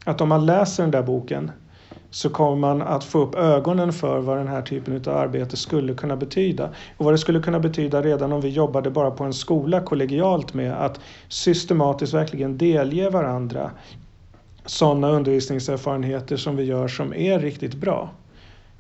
att 0.06 0.22
om 0.22 0.30
man 0.30 0.46
läser 0.46 0.84
den 0.84 0.92
där 0.92 1.04
boken 1.04 1.52
så 2.12 2.30
kommer 2.30 2.56
man 2.56 2.82
att 2.82 3.04
få 3.04 3.20
upp 3.20 3.36
ögonen 3.36 3.94
för 3.94 4.20
vad 4.20 4.38
den 4.38 4.48
här 4.48 4.62
typen 4.62 4.96
av 4.96 5.18
arbete 5.18 5.58
skulle 5.58 5.94
kunna 5.94 6.16
betyda. 6.16 6.70
Och 6.98 7.06
vad 7.06 7.14
det 7.14 7.18
skulle 7.18 7.40
kunna 7.40 7.60
betyda 7.60 8.02
redan 8.02 8.34
om 8.34 8.42
vi 8.42 8.50
jobbade 8.50 8.90
bara 8.90 9.12
på 9.12 9.24
en 9.24 9.34
skola 9.34 9.82
kollegialt 9.82 10.54
med 10.54 10.74
att 10.74 11.00
systematiskt 11.28 12.14
verkligen 12.14 12.58
delge 12.58 13.10
varandra 13.10 13.72
sådana 14.66 15.10
undervisningserfarenheter 15.10 16.38
som 16.38 16.56
vi 16.56 16.64
gör 16.64 16.88
som 16.88 17.14
är 17.14 17.40
riktigt 17.40 17.74
bra. 17.74 18.10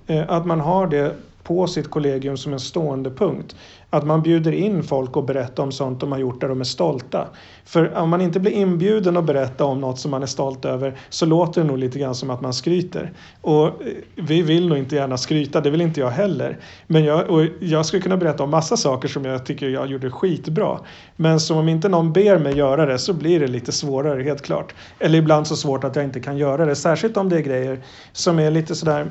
Eh, 0.08 0.24
att 0.28 0.46
man 0.46 0.60
har 0.60 0.88
det 0.88 1.16
på 1.44 1.68
sitt 1.68 1.90
kollegium 1.90 2.38
som 2.38 2.54
en 2.54 2.60
stående 2.60 3.12
punkt. 3.12 3.56
Att 3.96 4.06
man 4.06 4.22
bjuder 4.22 4.52
in 4.52 4.84
folk 4.84 5.18
och 5.18 5.24
berättar 5.24 5.64
om 5.64 5.72
sånt 5.72 6.00
de 6.00 6.12
har 6.12 6.20
gjort 6.20 6.42
där 6.42 6.48
de 6.48 6.60
är 6.60 6.64
stolta. 6.64 7.28
För 7.66 7.98
om 7.98 8.10
man 8.10 8.22
inte 8.22 8.40
blir 8.40 8.52
inbjuden 8.52 9.18
att 9.18 9.24
berätta 9.24 9.66
om 9.66 9.82
något 9.82 10.00
som 10.00 10.12
man 10.12 10.24
är 10.24 10.28
stolt 10.28 10.66
över 10.66 10.98
så 11.10 11.26
låter 11.26 11.62
det 11.62 11.68
nog 11.68 11.78
lite 11.78 12.00
grann 12.00 12.16
som 12.16 12.30
att 12.30 12.42
man 12.42 12.54
skryter. 12.54 13.14
Och 13.42 13.66
eh, 13.66 13.72
vi 14.16 14.42
vill 14.42 14.68
nog 14.68 14.78
inte 14.78 14.96
gärna 14.96 15.18
skryta, 15.18 15.62
det 15.62 15.70
vill 15.70 15.82
inte 15.82 16.00
jag 16.00 16.10
heller. 16.10 16.58
Men 16.88 17.04
jag, 17.04 17.30
och 17.30 17.46
jag 17.60 17.86
skulle 17.86 18.02
kunna 18.02 18.18
berätta 18.18 18.44
om 18.44 18.50
massa 18.50 18.78
saker 18.78 19.08
som 19.08 19.26
jag 19.26 19.46
tycker 19.46 19.70
jag 19.70 19.88
gjorde 19.88 20.12
skitbra. 20.12 20.80
Men 21.16 21.40
som 21.40 21.58
om 21.58 21.70
inte 21.70 21.90
någon 21.90 22.14
ber 22.14 22.40
mig 22.40 22.58
göra 22.58 22.86
det 22.86 22.98
så 22.98 23.14
blir 23.14 23.40
det 23.40 23.48
lite 23.48 23.72
svårare, 23.72 24.24
helt 24.24 24.42
klart. 24.42 24.74
Eller 25.00 25.20
ibland 25.20 25.48
så 25.48 25.56
svårt 25.56 25.84
att 25.84 25.96
jag 25.96 26.06
inte 26.06 26.20
kan 26.20 26.38
göra 26.38 26.66
det. 26.66 26.76
Särskilt 26.76 27.18
om 27.18 27.30
det 27.30 27.38
är 27.38 27.42
grejer 27.42 27.80
som 28.12 28.40
är 28.40 28.52
lite 28.52 28.76
sådär 28.76 29.06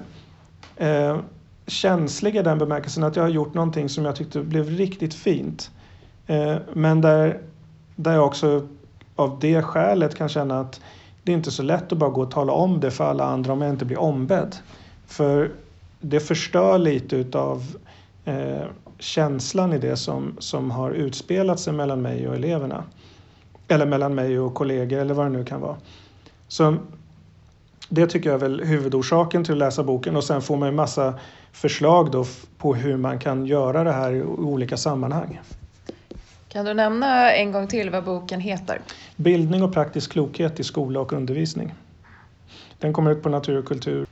eh, 0.77 1.17
känslig 1.67 2.37
i 2.37 2.43
den 2.43 2.59
bemärkelsen 2.59 3.05
att 3.05 3.17
jag 3.17 3.23
har 3.23 3.31
gjort 3.31 3.55
någonting 3.55 3.89
som 3.89 4.05
jag 4.05 4.17
tyckte 4.17 4.41
blev 4.41 4.71
riktigt 4.71 5.15
fint. 5.15 5.71
Eh, 6.27 6.57
men 6.73 7.01
där, 7.01 7.41
där 7.97 8.13
jag 8.13 8.27
också 8.27 8.69
av 9.17 9.39
det 9.41 9.63
skälet 9.63 10.15
kan 10.15 10.29
känna 10.29 10.61
att 10.61 10.81
det 11.23 11.33
är 11.33 11.37
inte 11.37 11.51
så 11.51 11.63
lätt 11.63 11.93
att 11.93 11.99
bara 11.99 12.11
gå 12.11 12.23
och 12.23 12.31
tala 12.31 12.53
om 12.53 12.81
det 12.81 12.91
för 12.91 13.05
alla 13.05 13.25
andra 13.25 13.53
om 13.53 13.63
jag 13.63 13.71
inte 13.71 13.85
blir 13.85 14.01
ombedd. 14.01 14.57
För 15.07 15.51
det 16.01 16.21
förstör 16.21 16.79
lite 16.79 17.17
utav 17.17 17.77
eh, 18.25 18.65
känslan 18.99 19.73
i 19.73 19.79
det 19.79 19.97
som, 19.97 20.37
som 20.39 20.71
har 20.71 20.91
utspelat 20.91 21.61
sig 21.61 21.73
mellan 21.73 22.03
mig 22.03 22.29
och 22.29 22.35
eleverna. 22.35 22.85
Eller 23.69 23.87
mellan 23.87 24.15
mig 24.15 24.39
och 24.39 24.55
kollegor 24.55 24.99
eller 24.99 25.15
vad 25.15 25.27
det 25.27 25.31
nu 25.31 25.45
kan 25.45 25.61
vara. 25.61 25.77
Så 26.49 26.77
det 27.89 28.07
tycker 28.07 28.31
jag 28.31 28.35
är 28.35 28.49
väl 28.49 28.65
huvudorsaken 28.65 29.45
till 29.45 29.53
att 29.53 29.59
läsa 29.59 29.83
boken 29.85 30.17
och 30.17 30.25
sen 30.25 30.43
får 30.43 30.57
man 30.57 30.69
ju 30.69 30.75
massa 30.75 31.15
förslag 31.55 32.11
då 32.11 32.25
på 32.59 32.75
hur 32.75 32.97
man 32.97 33.19
kan 33.19 33.47
göra 33.47 33.85
det 33.85 33.93
här 33.93 34.13
i 34.13 34.23
olika 34.23 34.77
sammanhang. 34.77 35.41
Kan 36.49 36.65
du 36.65 36.75
nämna 36.75 37.33
en 37.33 37.53
gång 37.53 37.67
till 37.69 37.91
vad 37.91 38.05
boken 38.05 38.41
heter? 38.41 38.81
Bildning 39.17 39.63
och 39.63 39.75
praktisk 39.75 40.13
klokhet 40.13 40.61
i 40.61 40.65
skola 40.65 41.01
och 41.01 41.13
undervisning. 41.13 41.75
Den 42.79 42.93
kommer 42.93 43.11
ut 43.11 43.23
på 43.23 43.29
Natur 43.29 43.59
och 43.59 43.65
kultur 43.65 44.07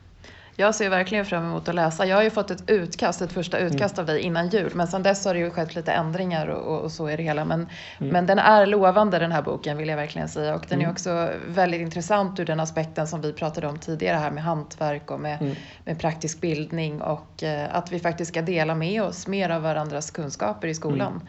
jag 0.56 0.74
ser 0.74 0.90
verkligen 0.90 1.24
fram 1.26 1.44
emot 1.44 1.68
att 1.68 1.74
läsa. 1.74 2.06
Jag 2.06 2.16
har 2.16 2.22
ju 2.22 2.30
fått 2.30 2.50
ett 2.50 2.70
utkast, 2.70 3.22
ett 3.22 3.32
första 3.32 3.58
mm. 3.58 3.72
utkast 3.72 3.98
mm. 3.98 4.02
av 4.02 4.06
dig 4.06 4.20
innan 4.20 4.48
jul. 4.48 4.72
Men 4.74 4.86
sen 4.86 5.02
dess 5.02 5.24
har 5.24 5.34
det 5.34 5.40
ju 5.40 5.50
skett 5.50 5.74
lite 5.74 5.92
ändringar 5.92 6.46
och, 6.46 6.80
och 6.80 6.92
så 6.92 7.06
är 7.06 7.16
det 7.16 7.22
hela. 7.22 7.44
Men, 7.44 7.68
mm. 7.98 8.12
men 8.12 8.26
den 8.26 8.38
är 8.38 8.66
lovande 8.66 9.18
den 9.18 9.32
här 9.32 9.42
boken 9.42 9.76
vill 9.76 9.88
jag 9.88 9.96
verkligen 9.96 10.28
säga. 10.28 10.54
Och 10.54 10.64
den 10.68 10.78
mm. 10.78 10.88
är 10.88 10.92
också 10.92 11.30
väldigt 11.48 11.80
intressant 11.80 12.40
ur 12.40 12.44
den 12.44 12.60
aspekten 12.60 13.06
som 13.06 13.20
vi 13.20 13.32
pratade 13.32 13.66
om 13.66 13.78
tidigare 13.78 14.16
här 14.16 14.30
med 14.30 14.44
hantverk 14.44 15.10
och 15.10 15.20
med, 15.20 15.42
mm. 15.42 15.54
med 15.84 15.98
praktisk 15.98 16.40
bildning. 16.40 17.02
Och 17.02 17.42
eh, 17.42 17.74
att 17.76 17.92
vi 17.92 17.98
faktiskt 17.98 18.30
ska 18.30 18.42
dela 18.42 18.74
med 18.74 19.02
oss 19.02 19.26
mer 19.26 19.50
av 19.50 19.62
varandras 19.62 20.10
kunskaper 20.10 20.68
i 20.68 20.74
skolan. 20.74 21.28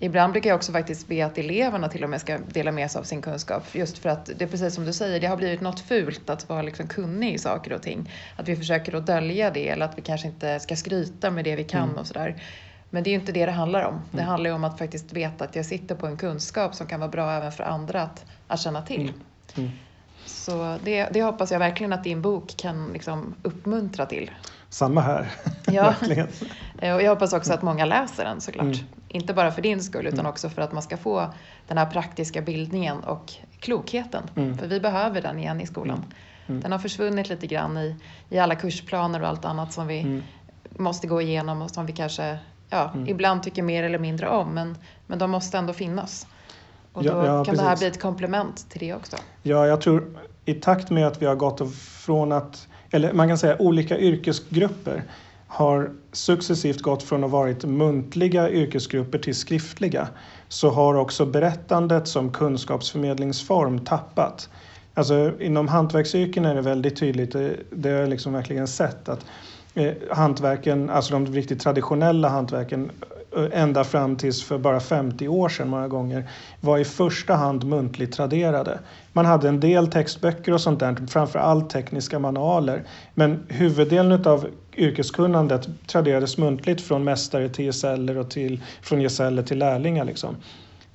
Mm. 0.00 0.10
Ibland 0.10 0.32
brukar 0.32 0.50
jag 0.50 0.56
också 0.56 0.72
faktiskt 0.72 1.08
be 1.08 1.26
att 1.26 1.38
eleverna 1.38 1.88
till 1.88 2.04
och 2.04 2.10
med 2.10 2.20
ska 2.20 2.38
dela 2.38 2.72
med 2.72 2.90
sig 2.90 2.98
av 2.98 3.02
sin 3.02 3.22
kunskap. 3.22 3.62
Just 3.72 3.98
för 3.98 4.08
att 4.08 4.26
det 4.26 4.44
är 4.44 4.48
precis 4.48 4.74
som 4.74 4.84
du 4.84 4.92
säger, 4.92 5.20
det 5.20 5.26
har 5.26 5.36
blivit 5.36 5.60
något 5.60 5.80
fult 5.80 6.30
att 6.30 6.48
vara 6.48 6.62
liksom 6.62 6.86
kunnig 6.86 7.34
i 7.34 7.38
saker 7.38 7.72
och 7.72 7.82
ting. 7.82 8.10
Att 8.36 8.48
vi 8.48 8.56
försöker 8.56 8.94
att 8.94 9.06
dölja 9.06 9.50
det 9.50 9.68
eller 9.68 9.84
att 9.84 9.98
vi 9.98 10.02
kanske 10.02 10.28
inte 10.28 10.60
ska 10.60 10.76
skryta 10.76 11.30
med 11.30 11.44
det 11.44 11.56
vi 11.56 11.64
kan 11.64 11.82
mm. 11.82 11.96
och 11.96 12.06
sådär. 12.06 12.42
Men 12.90 13.02
det 13.02 13.10
är 13.10 13.12
ju 13.12 13.20
inte 13.20 13.32
det 13.32 13.46
det 13.46 13.52
handlar 13.52 13.84
om. 13.84 14.00
Det 14.10 14.18
mm. 14.18 14.28
handlar 14.28 14.50
ju 14.50 14.54
om 14.54 14.64
att 14.64 14.78
faktiskt 14.78 15.12
veta 15.12 15.44
att 15.44 15.56
jag 15.56 15.66
sitter 15.66 15.94
på 15.94 16.06
en 16.06 16.16
kunskap 16.16 16.74
som 16.74 16.86
kan 16.86 17.00
vara 17.00 17.10
bra 17.10 17.32
även 17.32 17.52
för 17.52 17.64
andra 17.64 18.02
att, 18.02 18.24
att 18.46 18.60
känna 18.60 18.82
till. 18.82 19.00
Mm. 19.00 19.14
mm. 19.56 19.70
Så 20.26 20.78
det, 20.84 21.08
det, 21.12 21.22
hoppas 21.22 21.50
jag 21.50 21.58
verkligen 21.58 21.92
att 21.92 22.04
din 22.04 22.22
bok 22.22 22.56
kan 22.56 22.92
liksom 22.92 23.34
uppmuntra 23.42 24.06
till. 24.06 24.30
Samma 24.68 25.00
här. 25.00 25.30
Ja. 25.66 25.94
Eh, 26.80 26.94
och 26.94 27.02
jag 27.02 27.10
hoppas 27.10 27.32
också 27.32 27.52
att 27.52 27.62
många 27.62 27.84
läser 27.84 28.24
den 28.24 28.40
såklart. 28.40 28.76
Mm. 29.08 29.20
Inte 29.22 29.34
bara 29.34 29.50
för 29.50 29.62
din 29.62 29.82
skull 29.82 30.06
utan 30.06 30.20
mm. 30.20 30.30
också 30.30 30.48
för 30.48 30.62
att 30.62 30.72
man 30.72 30.82
ska 30.82 30.96
få 30.96 31.34
den 31.66 31.78
här 31.78 31.86
praktiska 31.86 32.42
bildningen 32.42 33.04
och 33.04 33.32
klokheten. 33.60 34.22
Mm. 34.36 34.58
För 34.58 34.66
vi 34.66 34.80
behöver 34.80 35.22
den 35.22 35.38
igen 35.38 35.60
i 35.60 35.66
skolan. 35.66 35.96
Mm. 35.96 36.10
Mm. 36.46 36.60
Den 36.60 36.72
har 36.72 36.78
försvunnit 36.78 37.28
lite 37.28 37.46
grann 37.46 37.78
i, 37.78 37.96
i 38.28 38.38
alla 38.38 38.54
kursplaner 38.54 39.22
och 39.22 39.28
allt 39.28 39.44
annat 39.44 39.72
som 39.72 39.86
vi 39.86 40.00
mm. 40.00 40.22
måste 40.70 41.06
gå 41.06 41.22
igenom 41.22 41.62
och 41.62 41.70
som 41.70 41.86
vi 41.86 41.92
kanske 41.92 42.38
ja, 42.70 42.92
ibland 43.06 43.42
tycker 43.42 43.62
mer 43.62 43.82
eller 43.82 43.98
mindre 43.98 44.28
om. 44.28 44.54
Men, 44.54 44.78
men 45.06 45.18
de 45.18 45.30
måste 45.30 45.58
ändå 45.58 45.72
finnas. 45.72 46.26
Och 46.92 47.04
då 47.04 47.10
ja, 47.10 47.26
ja, 47.26 47.44
kan 47.44 47.44
precis. 47.44 47.60
det 47.60 47.68
här 47.68 47.76
bli 47.76 47.86
ett 47.86 48.00
komplement 48.00 48.70
till 48.70 48.80
det 48.80 48.94
också. 48.94 49.16
Ja, 49.42 49.66
jag 49.66 49.80
tror 49.80 50.18
i 50.44 50.54
takt 50.54 50.90
med 50.90 51.06
att 51.06 51.22
vi 51.22 51.26
har 51.26 51.34
gått 51.34 51.74
från 51.76 52.32
att, 52.32 52.68
eller 52.90 53.12
man 53.12 53.28
kan 53.28 53.38
säga 53.38 53.56
olika 53.58 53.98
yrkesgrupper 53.98 55.02
har 55.48 55.90
successivt 56.12 56.82
gått 56.82 57.02
från 57.02 57.24
att 57.24 57.30
varit 57.30 57.64
muntliga 57.64 58.50
yrkesgrupper 58.50 59.18
till 59.18 59.34
skriftliga 59.34 60.08
så 60.48 60.70
har 60.70 60.94
också 60.94 61.26
berättandet 61.26 62.08
som 62.08 62.32
kunskapsförmedlingsform 62.32 63.78
tappat. 63.78 64.48
Alltså, 64.94 65.32
inom 65.40 65.68
hantverksyrken 65.68 66.44
är 66.44 66.54
det 66.54 66.60
väldigt 66.60 66.96
tydligt, 66.96 67.34
eh, 67.34 67.48
det 67.70 67.90
har 67.90 67.96
jag 67.96 68.08
liksom 68.08 68.32
verkligen 68.32 68.68
sett 68.68 69.08
att 69.08 69.26
eh, 69.74 69.92
hantverken, 70.10 70.90
alltså 70.90 71.12
de 71.12 71.26
riktigt 71.26 71.60
traditionella 71.60 72.28
hantverken 72.28 72.90
Eh, 73.36 73.62
ända 73.62 73.84
fram 73.84 74.16
tills 74.16 74.44
för 74.44 74.58
bara 74.58 74.80
50 74.80 75.28
år 75.28 75.48
sedan 75.48 75.68
många 75.68 75.88
gånger 75.88 76.30
var 76.60 76.78
i 76.78 76.84
första 76.84 77.34
hand 77.34 77.64
muntligt 77.64 78.12
traderade. 78.12 78.78
Man 79.12 79.26
hade 79.26 79.48
en 79.48 79.60
del 79.60 79.90
textböcker 79.90 80.52
och 80.52 80.60
sånt 80.60 80.80
där, 80.80 81.06
framför 81.08 81.38
allt 81.38 81.70
tekniska 81.70 82.18
manualer. 82.18 82.84
Men 83.14 83.46
huvuddelen 83.48 84.26
av 84.26 84.46
yrkeskunnandet 84.76 85.68
traderades 85.86 86.38
muntligt 86.38 86.80
från 86.80 87.04
mästare 87.04 87.48
till 87.48 87.64
gesäller 87.64 88.18
och 88.18 88.30
till, 88.30 88.62
från 88.82 89.00
gesäller 89.00 89.42
till 89.42 89.58
lärlingar. 89.58 90.04
Liksom. 90.04 90.36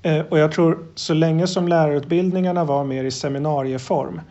Eh, 0.02 0.20
och 0.20 0.40
jag 0.40 0.52
tror 0.52 0.86
så 0.96 1.14
länge 1.14 1.48
som 1.48 1.68
lärarutbildningarna 1.68 2.64
var 2.64 2.84
mer 2.84 3.04
i 3.04 3.12
seminarieform 3.12 4.22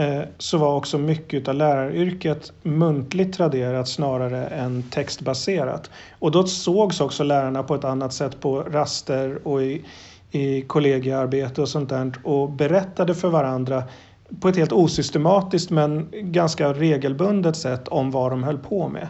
Eh, 0.00 0.22
så 0.38 0.58
var 0.58 0.76
också 0.76 0.98
mycket 0.98 1.48
av 1.48 1.54
läraryrket 1.54 2.52
muntligt 2.62 3.36
traderat 3.36 3.88
snarare 3.88 4.46
än 4.46 4.82
textbaserat. 4.82 5.90
Och 6.18 6.30
då 6.30 6.46
sågs 6.46 7.00
också 7.00 7.24
lärarna 7.24 7.62
på 7.62 7.74
ett 7.74 7.84
annat 7.84 8.12
sätt 8.12 8.40
på 8.40 8.62
raster 8.62 9.48
och 9.48 9.62
i, 9.62 9.84
i 10.30 10.62
kollegiearbete 10.62 11.62
och 11.62 11.68
sånt 11.68 11.88
där 11.88 12.12
och 12.24 12.50
berättade 12.50 13.14
för 13.14 13.28
varandra 13.28 13.82
på 14.40 14.48
ett 14.48 14.56
helt 14.56 14.72
osystematiskt 14.72 15.70
men 15.70 16.08
ganska 16.12 16.72
regelbundet 16.72 17.56
sätt 17.56 17.88
om 17.88 18.10
vad 18.10 18.32
de 18.32 18.42
höll 18.42 18.58
på 18.58 18.88
med. 18.88 19.08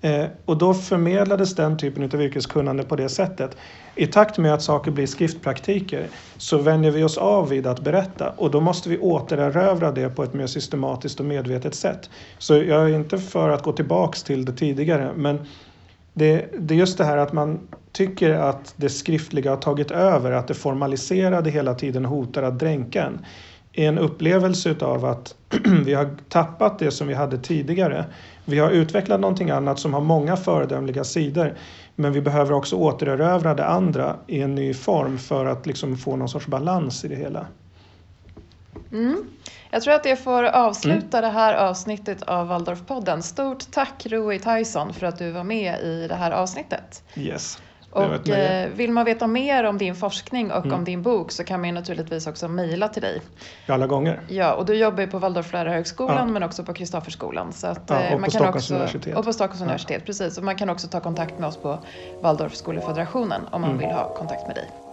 Eh, 0.00 0.24
och 0.44 0.58
då 0.58 0.74
förmedlades 0.74 1.54
den 1.54 1.78
typen 1.78 2.04
av 2.04 2.22
yrkeskunnande 2.22 2.82
på 2.82 2.96
det 2.96 3.08
sättet. 3.08 3.56
I 3.94 4.06
takt 4.06 4.38
med 4.38 4.54
att 4.54 4.62
saker 4.62 4.90
blir 4.90 5.06
skriftpraktiker 5.06 6.08
så 6.36 6.58
vänjer 6.58 6.90
vi 6.90 7.04
oss 7.04 7.18
av 7.18 7.48
vid 7.48 7.66
att 7.66 7.80
berätta 7.80 8.30
och 8.30 8.50
då 8.50 8.60
måste 8.60 8.88
vi 8.88 8.98
återerövra 8.98 9.92
det 9.92 10.08
på 10.08 10.22
ett 10.22 10.34
mer 10.34 10.46
systematiskt 10.46 11.20
och 11.20 11.26
medvetet 11.26 11.74
sätt. 11.74 12.10
Så 12.38 12.54
jag 12.54 12.90
är 12.90 12.94
inte 12.94 13.18
för 13.18 13.48
att 13.48 13.62
gå 13.62 13.72
tillbaks 13.72 14.22
till 14.22 14.44
det 14.44 14.52
tidigare 14.52 15.12
men 15.16 15.38
det, 16.14 16.48
det 16.58 16.74
är 16.74 16.78
just 16.78 16.98
det 16.98 17.04
här 17.04 17.16
att 17.16 17.32
man 17.32 17.60
tycker 17.92 18.32
att 18.32 18.74
det 18.76 18.88
skriftliga 18.88 19.50
har 19.50 19.56
tagit 19.56 19.90
över, 19.90 20.32
att 20.32 20.48
det 20.48 20.54
formaliserade 20.54 21.50
hela 21.50 21.74
tiden 21.74 22.04
hotar 22.04 22.42
att 22.42 22.58
dränka 22.58 23.04
en. 23.04 23.24
En 23.72 23.98
upplevelse 23.98 24.76
av 24.80 25.04
att 25.04 25.34
vi 25.84 25.94
har 25.94 26.16
tappat 26.28 26.78
det 26.78 26.90
som 26.90 27.08
vi 27.08 27.14
hade 27.14 27.38
tidigare. 27.38 28.04
Vi 28.48 28.58
har 28.58 28.70
utvecklat 28.70 29.20
någonting 29.20 29.50
annat 29.50 29.78
som 29.78 29.94
har 29.94 30.00
många 30.00 30.36
föredömliga 30.36 31.04
sidor. 31.04 31.54
Men 31.94 32.12
vi 32.12 32.20
behöver 32.20 32.52
också 32.52 32.76
återerövra 32.76 33.54
det 33.54 33.66
andra 33.66 34.16
i 34.26 34.42
en 34.42 34.54
ny 34.54 34.74
form 34.74 35.18
för 35.18 35.46
att 35.46 35.66
liksom 35.66 35.96
få 35.96 36.16
någon 36.16 36.28
sorts 36.28 36.46
balans 36.46 37.04
i 37.04 37.08
det 37.08 37.16
hela. 37.16 37.46
Mm. 38.92 39.24
Jag 39.70 39.82
tror 39.82 39.94
att 39.94 40.02
det 40.02 40.16
får 40.16 40.42
avsluta 40.42 41.18
mm. 41.18 41.30
det 41.30 41.38
här 41.38 41.54
avsnittet 41.54 42.22
av 42.22 42.46
Waldorfpodden. 42.46 43.22
Stort 43.22 43.70
tack 43.70 44.06
Rui 44.06 44.38
Tyson 44.38 44.92
för 44.92 45.06
att 45.06 45.18
du 45.18 45.30
var 45.30 45.44
med 45.44 45.80
i 45.80 46.06
det 46.08 46.14
här 46.14 46.30
avsnittet. 46.30 47.02
Yes. 47.14 47.58
Och 47.90 48.28
eh, 48.28 48.68
vill 48.68 48.92
man 48.92 49.04
veta 49.04 49.26
mer 49.26 49.64
om 49.64 49.78
din 49.78 49.94
forskning 49.94 50.52
och 50.52 50.64
mm. 50.64 50.78
om 50.78 50.84
din 50.84 51.02
bok 51.02 51.32
så 51.32 51.44
kan 51.44 51.60
man 51.60 51.74
naturligtvis 51.74 52.26
också 52.26 52.48
mejla 52.48 52.88
till 52.88 53.02
dig. 53.02 53.22
Alla 53.66 53.86
gånger. 53.86 54.20
Ja, 54.28 54.54
och 54.54 54.66
du 54.66 54.74
jobbar 54.74 55.00
ju 55.00 55.06
på 55.06 55.18
Waldorflärarhögskolan 55.18 56.26
ja. 56.26 56.32
men 56.32 56.42
också 56.42 56.64
på 56.64 56.74
Kristofferskolan. 56.74 57.52
Så 57.52 57.66
att, 57.66 57.82
ja, 57.86 57.96
och 57.96 58.02
eh, 58.02 58.10
man 58.10 58.18
på 58.18 58.22
kan 58.22 58.30
Stockholms 58.30 58.56
också, 58.56 58.74
universitet. 58.74 59.16
Och 59.16 59.24
på 59.24 59.32
Stockholms 59.32 59.62
universitet, 59.62 60.06
precis. 60.06 60.38
Och 60.38 60.44
man 60.44 60.56
kan 60.56 60.70
också 60.70 60.88
ta 60.88 61.00
kontakt 61.00 61.38
med 61.38 61.48
oss 61.48 61.56
på 61.56 61.78
Waldorfskolefederationen 62.22 63.40
om 63.50 63.60
man 63.60 63.70
mm. 63.70 63.82
vill 63.82 63.96
ha 63.96 64.14
kontakt 64.14 64.46
med 64.46 64.56
dig. 64.56 64.85